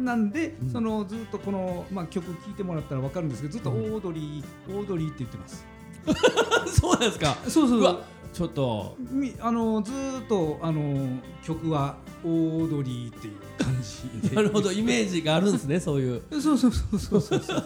[0.04, 0.72] なんで、うん。
[0.72, 3.84] そのずっとこの、まあ、曲聴いてもらったら分かるんですけどずっとオうん。
[3.84, 5.66] ードリー、オードリーって言ってます。
[6.08, 6.12] う
[6.68, 7.38] んそうなんですか。
[7.48, 8.98] そうそうちょっと。
[9.12, 11.08] みあのずーっとあの
[11.44, 13.76] 曲はオードリーっていう感
[14.22, 14.36] じで。
[14.36, 16.22] なるほどイメージがあるんですねそういう。
[16.42, 17.64] そうそうそうそうそう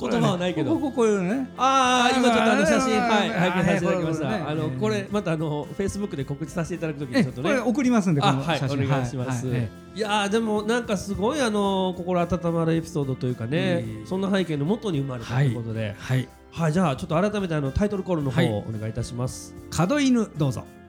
[0.00, 16.28] 言葉はないけどこここういうのねああ今ちょっとあの写真あはいあ拝見させていただきましはいたあのねこれまたあのフェイスブックで告知させていただくときにえちょっとこれね送りますんでこあはいおの写真願いしますはいはいいやーでもなんかすごいあの心温まるエピソードというかねそんな背景のもとに生まれたということではいはい
[16.70, 18.50] じゃあちょっと改めてあのタイトルコールの方はい。
[18.50, 19.54] をお願いいたします。
[19.70, 20.64] 角犬どうぞ「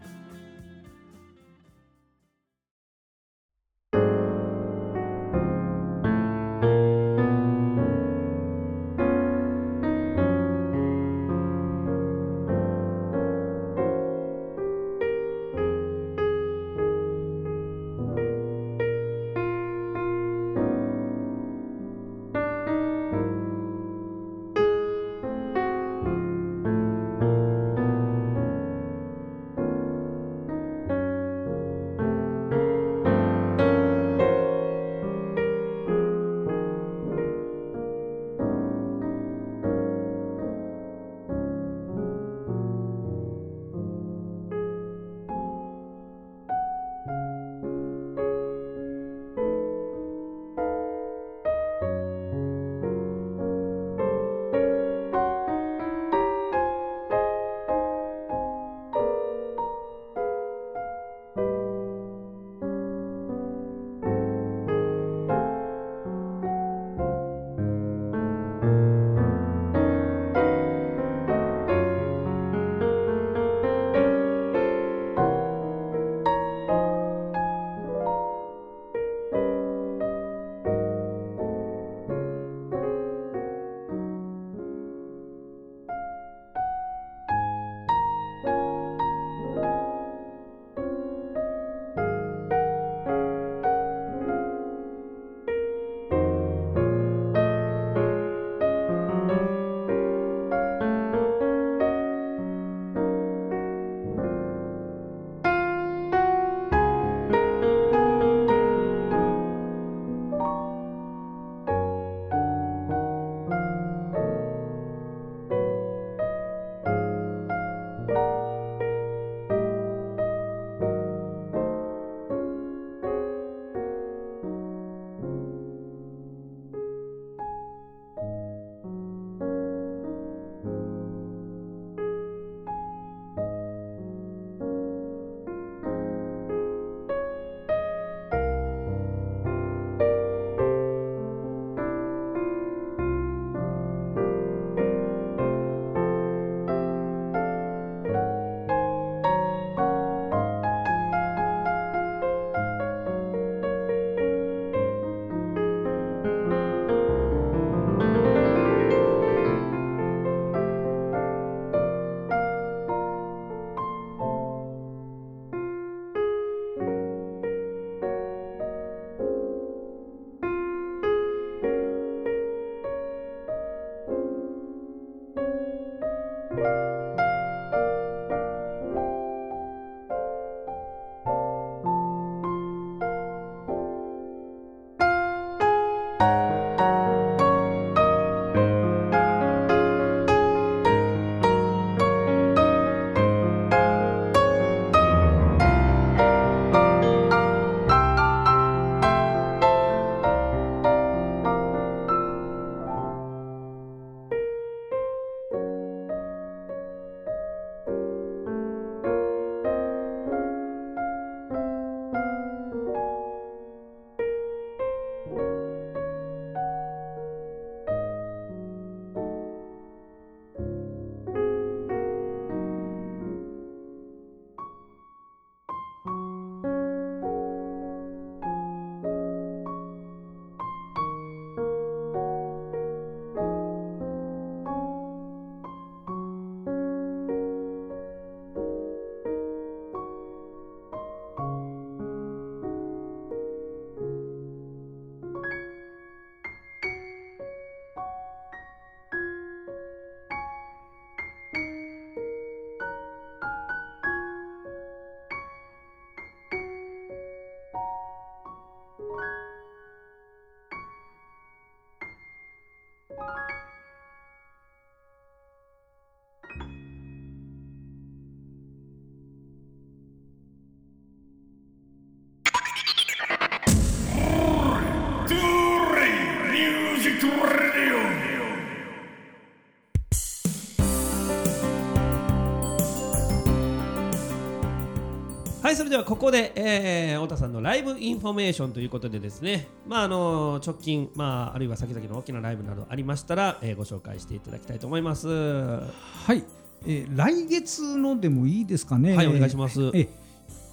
[285.93, 289.67] ではここで、えー、太田さんのライブインフォメーションということでですね。
[289.85, 295.27] まああの直近まああるいは先々の大きなライブなどありましたら、えー、ご紹介していただきたいと思います。
[295.27, 295.83] は
[296.25, 296.43] はい、
[296.87, 299.13] えー来月のでもいいですかね。
[299.23, 299.79] いお願いします。
[299.79, 300.22] えー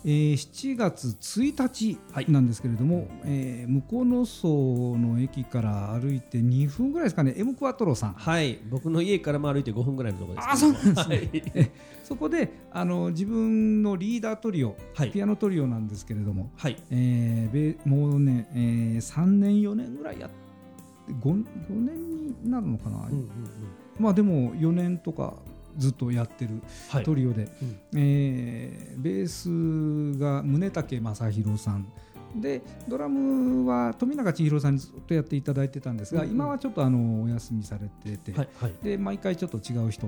[0.05, 1.99] えー7月1日
[2.31, 8.59] なんですけれども、えー武庫之荘の駅から歩いて2分ぐらいですかね、エムクワトロさん、はい。
[8.71, 11.17] 僕の家からも歩いて5分ぐらいのところです、あそうなんですね。
[11.17, 11.31] はい。
[11.55, 11.71] え
[12.05, 15.11] そこであの自分のリーダートリオ、はい。
[15.11, 16.77] ピアノトリオなんですけれども、はい。
[16.91, 20.37] えーべもうね、えー3年、4年ぐらいやって
[21.13, 21.45] 5, 5
[21.81, 23.29] 年になるのかな、うんうんうん。
[23.99, 25.35] まあでも4年とか
[25.81, 27.05] ずっとやってるはい。
[27.05, 27.81] トリオで、うん。
[27.97, 31.91] えーベースが宗武正弘さん。
[32.37, 36.35] でドラムは富永千尋さんにずっとやっていただいてたんですが、うんうん。
[36.35, 38.73] 今はちょっとあのお休みされてて、はいはい。
[38.83, 40.07] で毎回ちょっと違う人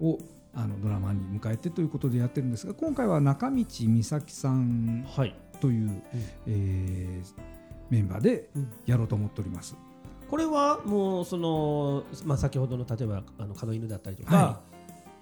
[0.00, 0.18] を
[0.54, 5.34] あのドラマに迎えてということでやってるんですが今回は中道美咲さんはい。
[5.60, 6.02] という、
[6.46, 7.58] えー
[7.90, 8.50] メンバーで
[8.86, 9.74] やろうと思っております。
[10.28, 14.60] これはもうその、まあ、先ほどの例えばあの門犬だったりとか、は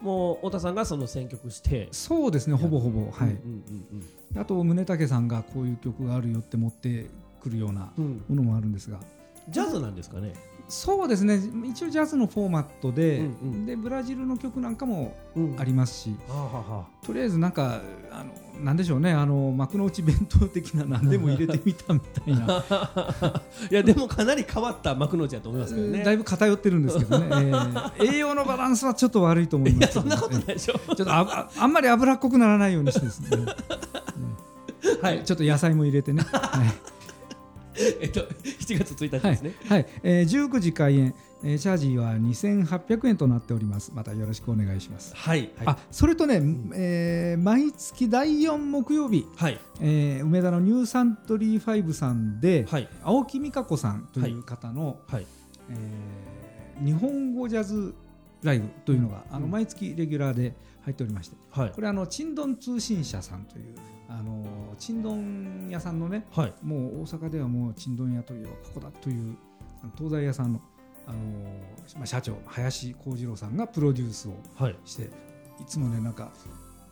[0.00, 3.30] もう太田さんがその選曲して、そうですねほぼほぼ、はい。
[3.30, 4.06] うんうん
[4.38, 7.06] あと宗武さんがこういう曲があるよって持って
[7.40, 8.04] くるようなうん。
[8.04, 9.00] うん、ものもあるんですが。
[9.48, 10.34] ジャズなんですかね。
[10.68, 11.40] そうですね。
[11.70, 13.66] 一応ジャズのフォーマットで,、うんうん。
[13.66, 15.56] でブラジルの曲なんかもうん。
[15.58, 17.80] ありますし、はあはあはとりあえずなんか
[18.10, 18.32] あの
[18.62, 19.12] なんでしょうね。
[19.12, 26.02] あの幕の内弁当的な何でも入れてみたみたいな、あ いやでもかなり変わった幕の内だと思いますけどね。
[26.04, 30.74] だいぶ偏ってるんですけどね、えー栄養のバランスはちょっと悪いと思いますそんなことないでしょ。
[30.74, 33.36] ちょっとあああんまり脂っこくならないようにしてですね、う
[34.98, 36.22] んはい、ちょっと野菜も入れてね。
[36.22, 36.96] はい。
[38.00, 39.54] えっと7月1日ですね。
[39.68, 43.92] はい、えー、19時開演、えーチャージは2800円となっております。
[43.94, 45.14] またよろしくお願いします。
[45.14, 45.50] はい。
[45.64, 46.40] あ、それとね、
[46.74, 49.60] えー毎月第4木曜日、はい。
[49.80, 52.88] えー梅田のニューサントリー5さんで、はい。
[53.02, 55.26] 青木美香子さんという方の、はい。
[55.70, 57.94] えー日本語ジャズ
[58.42, 61.70] ライブというのが、あの毎月レギュラーで入っておりまして、はい。
[61.72, 63.74] これあのちんどん通信社さんという
[64.08, 64.44] あの
[64.78, 66.52] ちんどん屋さんのね、はい。
[66.62, 69.36] もう大阪ではもうちんどん屋といえばここだという
[69.96, 70.60] 東西屋さんの、
[71.06, 71.18] あの
[71.96, 75.08] まあ、社長林幸次郎さんがプロデュースをはいしてい
[75.66, 76.30] つもねなんか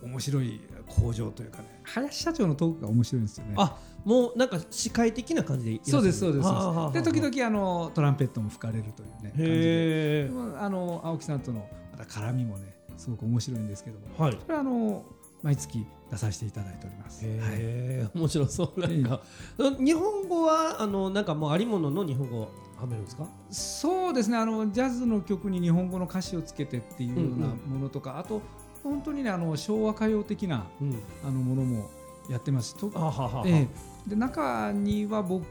[0.03, 3.55] 面白い工場というかね林社長のトークが面白いんですよね。
[3.57, 6.49] あもうなんか司会的な感じでそうですそうです。
[6.93, 10.31] で時々あのトランペットも吹かれるというね感じで。
[10.61, 14.07] あの青木さんとのまた絡みもねすごく面白いんですけども。
[14.19, 14.35] えはい。
[14.35, 15.05] これはあの
[15.43, 17.25] 毎月出させていただいております。
[17.25, 17.35] はい。
[17.35, 18.81] へえ面白そう。
[18.81, 19.23] なんか
[19.57, 23.27] 日本語はあのなんかもうありものの日本語をはめるんですか？
[23.51, 24.37] そうですね。
[24.37, 28.43] あのジャズの曲に日本語の歌詞をつけてっていうようなうんものとか、あと
[28.83, 30.99] 本当にねあの昭和歌謡的なうん。
[31.27, 31.91] あのものも
[32.31, 32.77] やってます。
[32.77, 33.43] とあははは。
[33.47, 33.69] え
[34.07, 34.11] え。
[34.11, 35.45] で中には僕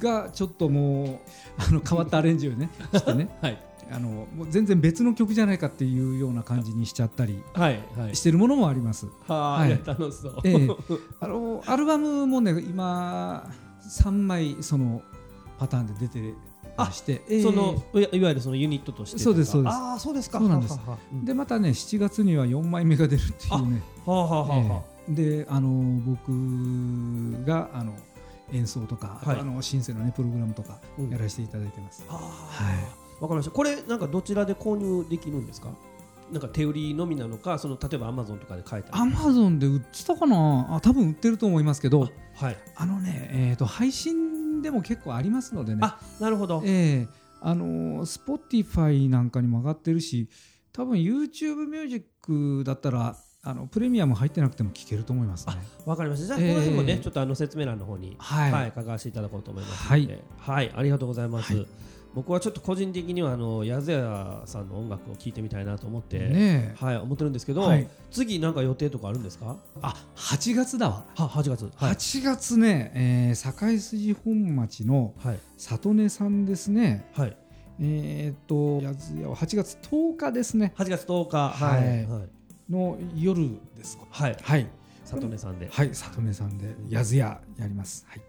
[0.00, 1.18] がちょっともう
[1.58, 3.62] あの変わったアレンジをね してねはい。
[3.90, 8.16] あのもう全然別の曲じゃないかっていうような感じにしちゃったりはいはい。
[8.16, 9.06] してるものもあります。
[9.26, 9.68] ははい。
[9.68, 10.36] いや楽しそう。
[10.44, 10.68] ええ。
[11.20, 13.50] あのアルバムもね今
[13.82, 15.02] 3枚その
[15.62, 16.34] パターンで出て
[16.76, 19.72] まして、ええそのいわゆるそのユニットとしてそうですそうです。
[19.72, 20.40] ああそうですか。
[20.40, 20.80] そうなんです。
[21.22, 24.58] でまたね7月には4枚目が出るっていうね、はあはあはあ。
[24.58, 25.68] はええであの
[26.04, 26.32] 僕
[27.46, 27.92] があの
[28.52, 29.38] 演奏とか、はい。
[29.38, 31.10] あのシンセのねプログラムとかうん。
[31.10, 32.04] やらせていただいてます。
[32.08, 33.22] あはい。
[33.22, 33.52] わかりました。
[33.52, 35.68] これなんかどちらで購入できるんですか？
[36.32, 40.66] なんか手売りのみなのかその例えばアマゾンとかで買えたりアマゾンで売ってたかな？
[40.74, 42.08] あ多分売ってると思いますけど。
[42.34, 42.56] はい。
[42.74, 44.31] あのね、えー、と配信
[44.62, 45.80] でも結構ありますのでね。
[45.82, 46.62] あなるほど。
[46.64, 47.22] ええ。
[47.40, 50.28] あの Spotify なんかにも上がってるし
[50.72, 55.54] 多分 YouTube ミュージックだったらあのプレミアム入ってなくても聴けると思いますね。
[55.84, 56.26] わかりました。
[56.26, 56.48] じゃあええ。
[56.50, 61.54] この辺もねちょっとあの説明欄の方にはい、はい、書かせていただこうと思いますので、はい、ありがとうございます。
[61.54, 61.66] はい
[62.14, 69.56] 僕はちょっと個人的にはあの矢津屋さんの音楽を聴いてみたいなと思って、ねはい、思ってるんですけど、はい次なんか予定とかあるんですか？
[69.80, 71.04] あ8月だわ。
[71.16, 71.70] は8月。
[71.76, 71.94] はい。
[71.94, 75.38] 8月ね、えー堺筋本町のはい。
[75.56, 77.08] 里根さんですね。
[77.14, 77.36] はい。
[77.80, 80.74] えーっと、やずやは8月10日ですね。
[80.76, 81.48] 8月10日。
[81.48, 82.28] はいはい。
[82.70, 83.98] の夜です。
[84.10, 84.36] はい。
[84.42, 84.66] はい。
[85.04, 85.68] 里根さんで。
[85.72, 88.04] はい、里根さんで、やずややります。
[88.08, 88.20] はい。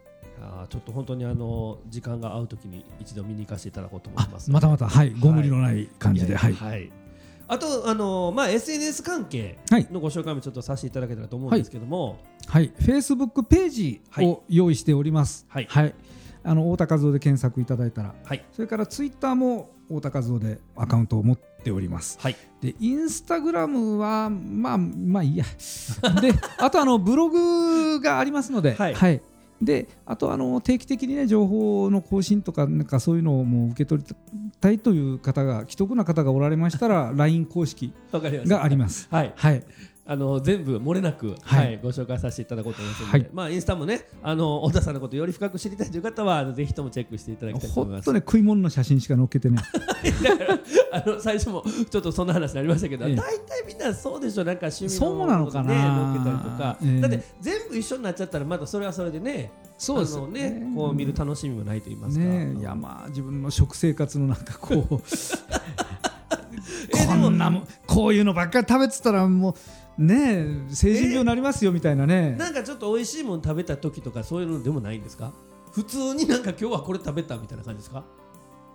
[0.43, 4.51] あーちょっと本当にあの時間が合うときに一度見に行かせていただこうと思いあま、す。
[4.51, 6.53] またまた、はい、ご無理のない感じで、はい。
[6.53, 6.91] はい。
[7.47, 15.45] あとあのまあ SNS 関係はいのご紹介もちょっとさせていただけたらと思うんですけども、はい、Facebook ページを用意しております。
[15.49, 15.67] はい。
[16.45, 18.43] あの太田和夫で検索いただいたら、はい。
[18.51, 22.19] それからツイッターも太田和夫でアカウントを持っっております。
[22.19, 22.35] はい。
[22.61, 25.45] でインスタグラムはまあまあいいや。
[26.21, 29.21] であとあのブログがありますので、はい
[29.65, 34.15] であとあの定期的にね情報の更新とかなんかそういうのをもう受け取り
[34.59, 39.07] たいという方が既得な方がおられましたら LINE 公式があります。
[39.11, 39.33] はい。
[39.35, 39.63] はい、
[40.05, 43.29] あの全部漏れなく、ははいいご紹介させていただこうと思いますので、はい。
[43.31, 48.05] まあ、インスタもねあの小田さんのことをより深く知りたいという方はぜひともチェックしていただきたいと思います。
[48.05, 49.57] ほんとね食い物の写真しか載っけてね。
[50.23, 50.59] だから
[50.91, 53.15] あの最初もちょっとそんな話になりましたけど、ええ。
[53.15, 55.69] 大体みんなそうでしょなんか趣味ののかな。
[55.69, 57.01] ね載っけたりとか、ええ。
[57.01, 60.49] だって全部一緒になっちゃったらまたそれはそれでねそうですね。
[60.49, 62.25] ねこう見る楽しみもないと言いますか。
[62.25, 65.01] ねいやまあ自分の食生活のなんかこう
[66.91, 69.55] こんなもんこういうのばっかり食べてたらもう
[69.97, 70.15] ね
[70.69, 72.35] え成人病になりますよみたいなね。
[72.37, 75.31] なんかちょっと美味しいもの食べた時とかそういうのでもないんですか？
[75.71, 78.03] 普通になんか今日はこれ食べたみたいな感じですか？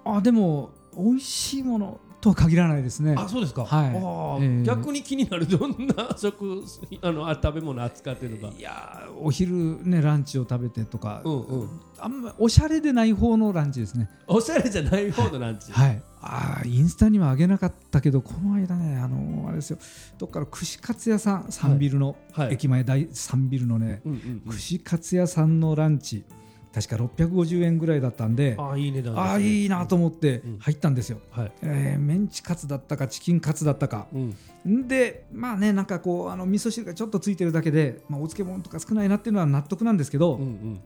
[0.05, 3.15] あでも美味しいものとは限らないですね。
[3.17, 3.89] あそうですか、はい。
[3.91, 4.65] あーええ。
[4.65, 6.65] 逆に気になるどんな食
[7.01, 11.81] あのあ食べ物扱ってるのかいやーお昼ねランチを食べてとか、うんうん。
[12.01, 14.09] あんまおしゃれでない方のランチですね。
[14.27, 16.03] おしゃれじゃない方のランチ、はい。
[16.21, 19.79] あーインスタには上げなかったけどこの間ねあのあれですよ。
[20.19, 22.55] どっかの串カツ屋さんサンビルの、はい。
[22.55, 24.53] 駅前大サンビルのね、うんうんうん。
[24.53, 26.25] 串カツ屋さんのランチ
[26.73, 29.21] 確か650円ぐらいだったんでああいい値段ね。
[29.21, 30.59] ああいいなと思ってうん。
[30.59, 31.53] 入ったんですよ、はい。
[31.63, 34.07] えーメンチカツだったかチキンカツだったか。
[34.13, 34.37] うん。
[34.67, 40.81] んでまあねなんかこうあの味噌汁がちょっとついてるだけで、まあ、お漬物とか少ないなっていうのは納得なんですけど、うんうん。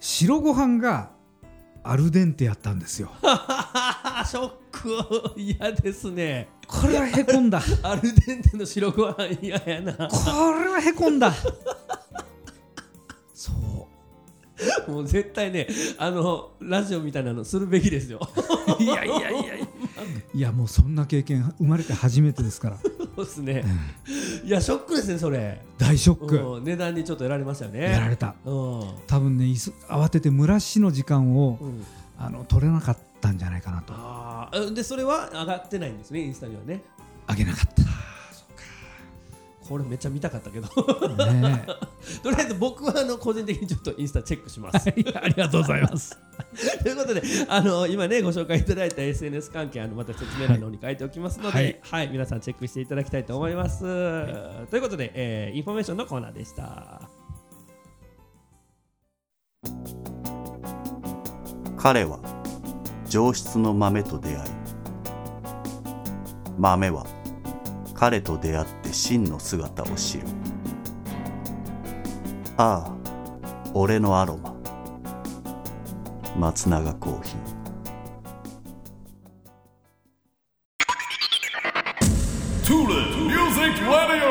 [0.00, 1.10] 白ご飯が
[1.82, 3.10] アルデンテやったんですよ。
[4.26, 6.48] ショック嫌ですね。
[6.66, 7.62] これはへこんだ。
[7.82, 9.92] アルデンテの白ご飯嫌やな。
[9.94, 10.08] こ
[10.52, 11.32] れはへこんだ
[14.88, 15.66] もう絶対ね
[15.98, 18.20] あのラジオみたいなのするべきですよ。
[18.78, 19.68] いやいやいやいや。
[20.34, 22.78] いやもうそんな経験生まれて初めてですから。
[23.16, 23.64] そうですね。
[24.44, 26.36] いやショックですねそれ、大ショック。
[26.36, 27.82] うん、値段にちょっとやられましたよね。
[27.90, 28.34] やられた。
[28.44, 28.82] うん。
[29.06, 31.84] 多分ねいす慌てて蒸らしの時間をうん。
[32.20, 33.92] あの取れなかったんじゃないかなと。
[33.96, 36.82] あーでそれは上がってないんですねインスタにはね。
[37.28, 37.87] あげなかった
[39.68, 40.66] これめっちゃ見たかったけど
[41.34, 41.64] ね
[42.22, 44.88] とりあえず僕はあの個人的にちょっとインスタチェックします。
[44.88, 44.92] あ
[45.28, 46.18] りがとうございます
[46.82, 53.80] ということであの今ねご紹介いただいた SNS 関係あのまた説明欄の方に書いておきますので、ははいい皆さんチェックしていただきたいと思います。
[53.80, 57.00] ということで、えーインフォメーションのコーナーでした。
[61.76, 62.18] 彼は
[63.08, 64.50] 上質の豆と出会い
[66.58, 67.06] 豆は
[67.98, 70.24] 彼と出会って真の姿を知る。
[72.56, 72.92] ああ
[73.74, 74.54] 俺のアロマ。
[76.38, 77.38] 松永コーヒー。
[82.62, 84.27] Tulip Music Radio.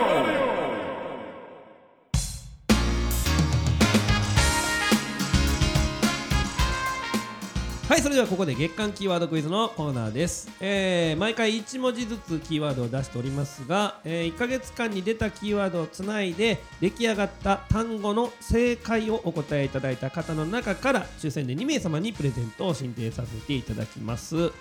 [7.98, 24.52] はいそれではここで月間キーワードクイズのコーナーです、えー毎回1文字ずつキーワードを出しておりますが、え1ヶ月間に出たキーワードをつないで出来上がった単語の正解をお答えいただいた方の中から抽選で2名様にプレゼントを進呈させていただきます、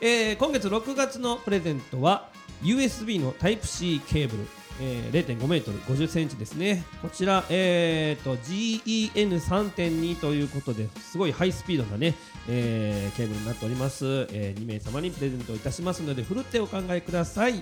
[0.00, 2.28] えー今月6月のプレゼントは
[2.64, 4.59] USB の Type-C ケーブル。
[4.82, 6.84] えー、0.5メートル50センチですね。
[7.02, 12.14] こちら、えー、と GEN3.2 ということですごいハイスピードなね、
[12.48, 17.60] えーケーブルになっております、えー2名様にプレゼントいたしますのでふるってお考えください。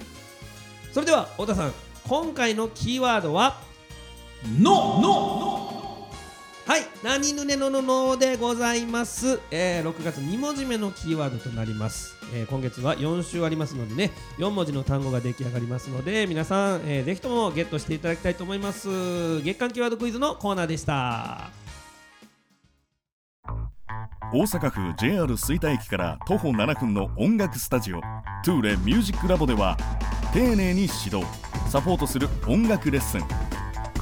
[0.93, 1.73] それでは太田さん
[2.07, 3.61] 今回のキーワードは？
[4.59, 5.68] のの。
[6.69, 19.41] はい、何ぬねのののでございます、えー6月2文字目のキーワードとなります、えー今月は4週ありますのでね4文字の単語が出来上がりますので皆さん、えーぜひともゲットしていただきたいと思います。
[19.41, 21.49] 月間キーワードクイズのコーナーでした。
[24.31, 28.03] 大阪府 JR 吹田駅から徒歩7分の音楽スタジオ
[28.45, 29.79] トゥーレミュージックラボでは
[30.35, 31.25] 丁寧に指導
[31.71, 33.23] サポートする音楽レッスン。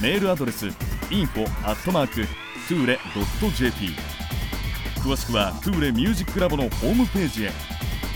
[0.00, 0.66] メールアドレス
[1.10, 1.46] info.toure.jp
[5.02, 7.50] 詳しくは t o u ミュージックラボのホームページへ。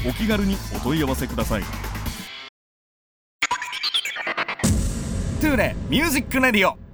[0.09, 1.63] お気軽にお問い合わせください。
[5.41, 6.90] トゥーレ Music Radio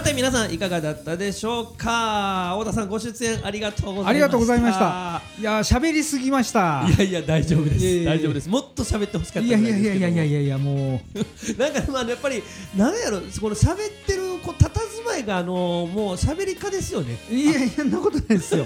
[0.00, 2.56] さて皆さんいかがだったでしょうか？
[2.58, 4.08] 太田さんご出演ありがとうございました。
[4.08, 5.22] ありがとうございました。
[5.38, 6.86] いやー喋りすぎました。
[6.88, 8.04] いやいや大丈夫です。
[8.06, 8.48] 大丈夫です。
[8.48, 11.18] もっと喋ってほしかったいやいやいぐらですけどやいやいやいやいやもう。
[11.60, 12.42] なんかまあやっぱり
[12.74, 13.76] なんやろこの喋っ
[14.06, 14.70] てるこう佇
[15.04, 17.18] まいがあのもう喋り家ですよね。
[17.30, 18.64] いやいやそんなことないですよ。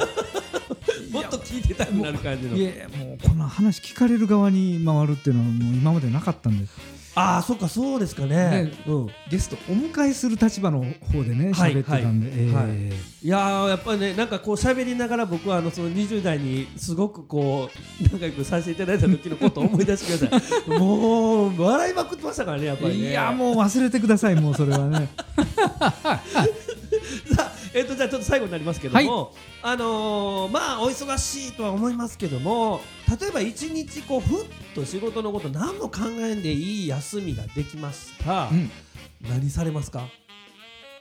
[1.10, 2.56] もっと聞いてたくなる感じの。
[2.56, 6.66] いやいやもうこんな話聞かれる側に回るっていうのはもう今までなかったんで
[7.16, 8.64] ああそっかそうですかね。
[8.64, 9.06] ねうん。
[9.30, 12.28] ゲストお迎えする立場の方でねはい喋ってたんで、
[13.22, 13.26] い。
[13.26, 20.68] いやーやっぱりねなんかこう喋りながら僕はあのその20代にすごくこう仲良くさせていただいた時のことを思い出してください。
[20.78, 23.10] もう笑いまくってましたからねやっぱりね。
[23.10, 25.08] いやもう忘れてくださいもうそれはね。
[27.34, 32.80] さあ、えっとじゃあちょっと最後になりますけども、あのーまあお忙しいとは思いますけども
[33.20, 34.46] 例えば一日こうふっ
[34.76, 38.70] と仕事のこと何も考えんでいい休みができました、うん。
[39.28, 40.06] 何されますか？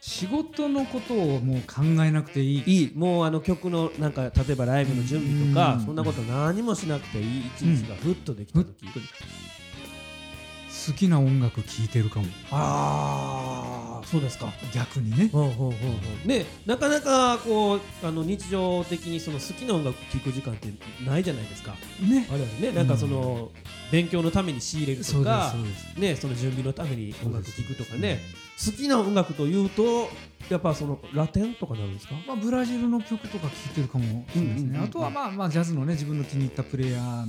[0.02, 2.64] 仕事のことをもう考えなくていい。
[2.66, 2.92] いい。
[2.94, 5.86] もうあの曲のなんか例えばライブの準備とかうん。
[5.86, 7.48] そんなこと何もしなくていい。
[7.56, 9.00] 一日がふっとできた時、と
[10.86, 12.26] 好きな音楽聴いてるかも。
[12.52, 14.52] ああそうですか。
[14.74, 15.30] 逆にね。
[15.34, 15.72] うんうんうんう。
[15.72, 20.68] んねなかなかこうあの日常的にその好きな音楽聴く時間って
[21.06, 21.76] ないじゃないですか。
[22.02, 22.28] ね。
[22.30, 22.72] あれはね。
[22.72, 23.52] なんかその、
[23.92, 25.54] 勉強のために仕入れるとか
[25.98, 28.20] ねその準備のために音楽聴くとかね
[28.58, 30.10] 好きな音楽というと
[30.50, 32.16] やっぱそのラテンとかなるんですか？
[32.28, 34.74] まあ、ブラジルの曲とか聴いてるかもしれないですうんうんうんうん。
[34.74, 37.28] ねあとはまあまあジャズのね自分の気に入ったプレイヤーのはい。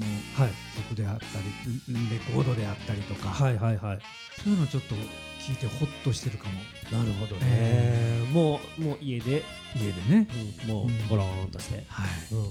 [0.89, 3.99] 曲であったりレコードであったりとか、はいはいはい。
[4.43, 4.95] そういうのちょっと
[5.41, 6.55] 聞いてホッとしてるかも。
[6.93, 9.43] なるほどね、えもうもう家で、
[9.75, 10.29] 家でね、
[10.65, 10.69] うん。
[10.69, 11.09] もううん。
[11.09, 12.51] ボローンとして、はい、うんうんうん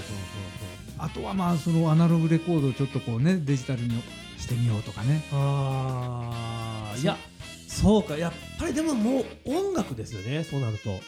[0.98, 4.02] あとはまあそのアナログレコードをちょっとこうねデジタルに
[4.38, 5.24] してみようとかね。
[5.32, 7.18] うん、ああいや
[7.74, 11.00] そうかやっぱりでももう音楽ですよねそうなると、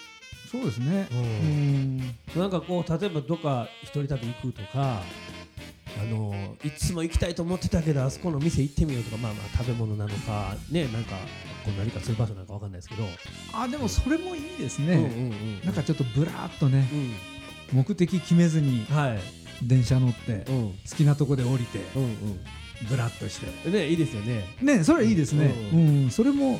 [0.51, 1.07] そうですね。
[1.11, 1.19] うん。
[1.19, 5.01] うんなんかこう例えばどっか一人旅行くとか
[5.97, 11.15] あのいつも行きたいと思ってたけどあそこの店行ってみようとかまあまあ食べ物なのかねなんか
[11.63, 13.03] こう何かする場所なんかわかんないですけど、
[13.53, 16.89] あでもそれもいいですね、うんうんうんなんかちょっとブラーっとね
[17.71, 17.77] うん。
[17.77, 19.19] 目的決めずにはい。
[19.63, 20.71] 電車乗ってうん。
[20.89, 22.39] 好きなとこで降りてうん
[22.89, 23.47] ブラッとして。
[23.65, 24.43] うんねいいですよね。
[24.61, 25.53] ねそれいいですね。
[25.73, 26.59] ううん、それも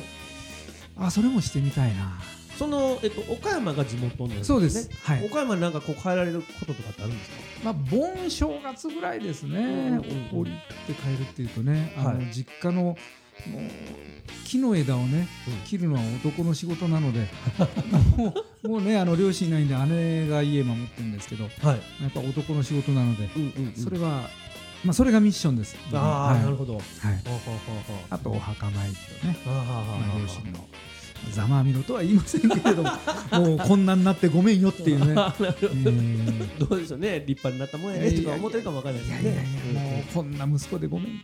[0.96, 2.18] あそれもしてみたいな。
[2.56, 4.44] その、えっと、岡山が地元なんですね。
[4.44, 4.88] そうです。
[5.02, 5.26] はい。
[5.26, 7.36] 岡山になんかこう帰られることとかってあるんですか？
[7.64, 10.00] まあ盆正月ぐらいですね、
[10.32, 10.52] 降り
[10.86, 12.32] て帰るっていうとねあの、はい。
[12.32, 12.96] 実家のもう
[14.46, 15.66] 木の枝をね、うん。
[15.66, 17.28] 切るのは男の仕事なので
[18.16, 24.30] もうもうねあの両親いないんで姉が家守ってるんですけどやはい、っぱ男の仕事なので、うんうんうん、それは
[24.86, 25.76] まあそれがミッションです。
[25.92, 26.42] ああ、はい。
[26.42, 26.74] なるほど。
[26.76, 26.82] はい、
[28.10, 30.66] あとお墓参りとね、両親の。
[31.32, 32.90] ざまあみろとは言いませんけれども
[33.32, 35.38] もうこんなになってごめんよっていうね、 なる
[36.58, 36.76] ど。
[36.76, 37.24] うでしょうね。
[37.26, 39.22] 立派になったもんやねとか思ってるかもわかんないですね。
[39.22, 41.08] いやいやいやもうこんな息子でごめん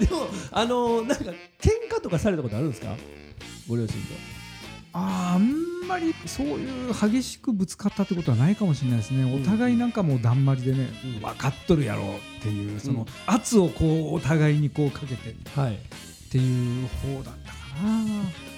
[0.00, 1.32] でもあのー、なんか喧
[1.94, 2.96] 嘩とかされたことあるんですか？
[3.68, 3.98] ご両親と
[4.94, 9.34] あーあんまりそういう激しくぶつかったってことはないかもしれないですね、ん。
[9.34, 11.20] お互いなんかもうだんまりでね、うん。
[11.20, 12.96] 分かっとるやろうっていうそうん。
[12.98, 15.78] の圧をこうお互いにこうかけてっはい
[16.30, 16.84] てい。
[16.84, 17.58] う方だったか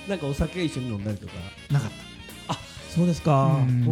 [0.08, 0.16] な。
[0.16, 1.32] んかお酒一緒に飲んだりとか？
[1.70, 1.90] ななかっ
[2.94, 3.56] そうですか。
[3.66, 3.82] うん。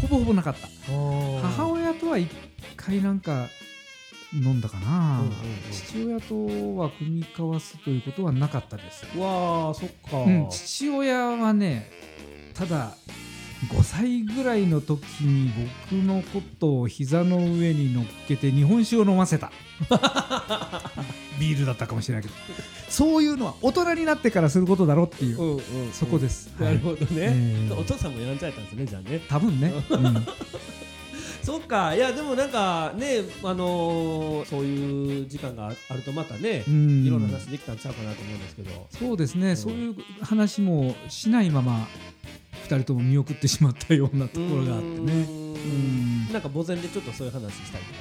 [0.00, 0.66] ほぼほぼなかった。
[0.66, 1.40] ー。
[1.42, 2.28] 母親とは一
[2.76, 3.46] 回なんか
[4.32, 5.36] 飲んだかな、うんうんうん。
[5.70, 11.90] 父親とは組み交わすということはなかったです、うわあそっか、うん、父親はね
[12.54, 12.96] ただ
[13.68, 15.50] 5歳ぐらいの時に
[15.90, 19.50] 僕のことを膝の上に乗っけて日本酒を飲ませた。
[21.40, 22.34] ビールだったかもしれないけど。
[22.88, 25.62] そういうのは大人になってからすることだろっていう、うんうん
[25.92, 27.78] そこです、なるほどね、えー。
[27.78, 29.20] お父さんもやんちゃやったんですねじゃあね。
[29.28, 30.26] 多分ね、うん
[31.46, 31.94] そっか。
[31.94, 37.06] いやでもなんかねあのーそういう時間があるとまたね、うん。
[37.06, 38.86] いろんな話できたんちゃうかなと思うんですけど。
[38.90, 39.56] そうですね、ん。
[39.56, 41.86] そういう話もしないまま
[42.64, 45.12] 2人とも見送ってしまったようなところがあってね。
[45.12, 46.32] うん。
[46.32, 48.00] なんか墓前でちょっとそういう話したりとか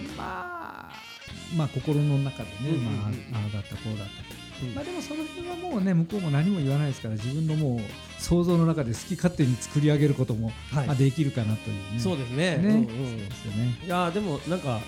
[0.00, 4.31] ますまあ、まあ心の中でね、まあ、ああだったこうだった。
[4.66, 4.74] うん。
[4.74, 7.80] まあでもその辺はもうね向こうも何も言わないですから自分のもう
[8.22, 10.86] 想像の中で好き勝手に作り上げることも、はい。
[10.86, 11.98] まあ、できるかなというね。
[11.98, 12.58] そうですね。
[12.58, 12.68] ね。
[12.68, 13.28] うんうん。
[13.28, 13.78] ですよね。
[13.84, 14.80] いやーでもなんか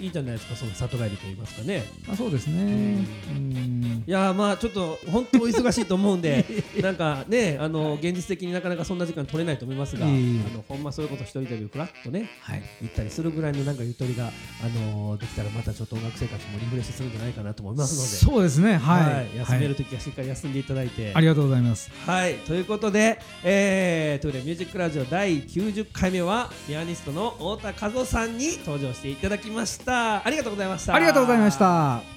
[0.00, 1.84] いいじゃないですかその里帰りと言いますかね。
[2.06, 3.04] まあそうですね。
[3.30, 4.04] うん。
[4.06, 6.44] いやーまあちょっと本当お忙しいと思うんで
[6.80, 12.62] なんかねあの現実的になかなかそんな時間取れないと思いますが、あのほんまそれこそ一人旅フラッとねはい。
[12.82, 18.08] 行ったりするぐらいのなんかゆとりがあのできたらまたちょっと音楽生活もリフレッシュするんじゃないかなと思いますので。
[18.08, 18.76] そうですね。
[18.76, 21.90] はい、休めるときはしっかり休んでいただいて、ありがとうございます。
[22.06, 30.26] はい、ということで、えー、トゥーレミュージックラジオ第90回目はピアニストの太田和夫さんに登場していただきました。
[30.26, 30.94] ありがとうございました。
[30.94, 32.15] ありがとうございました。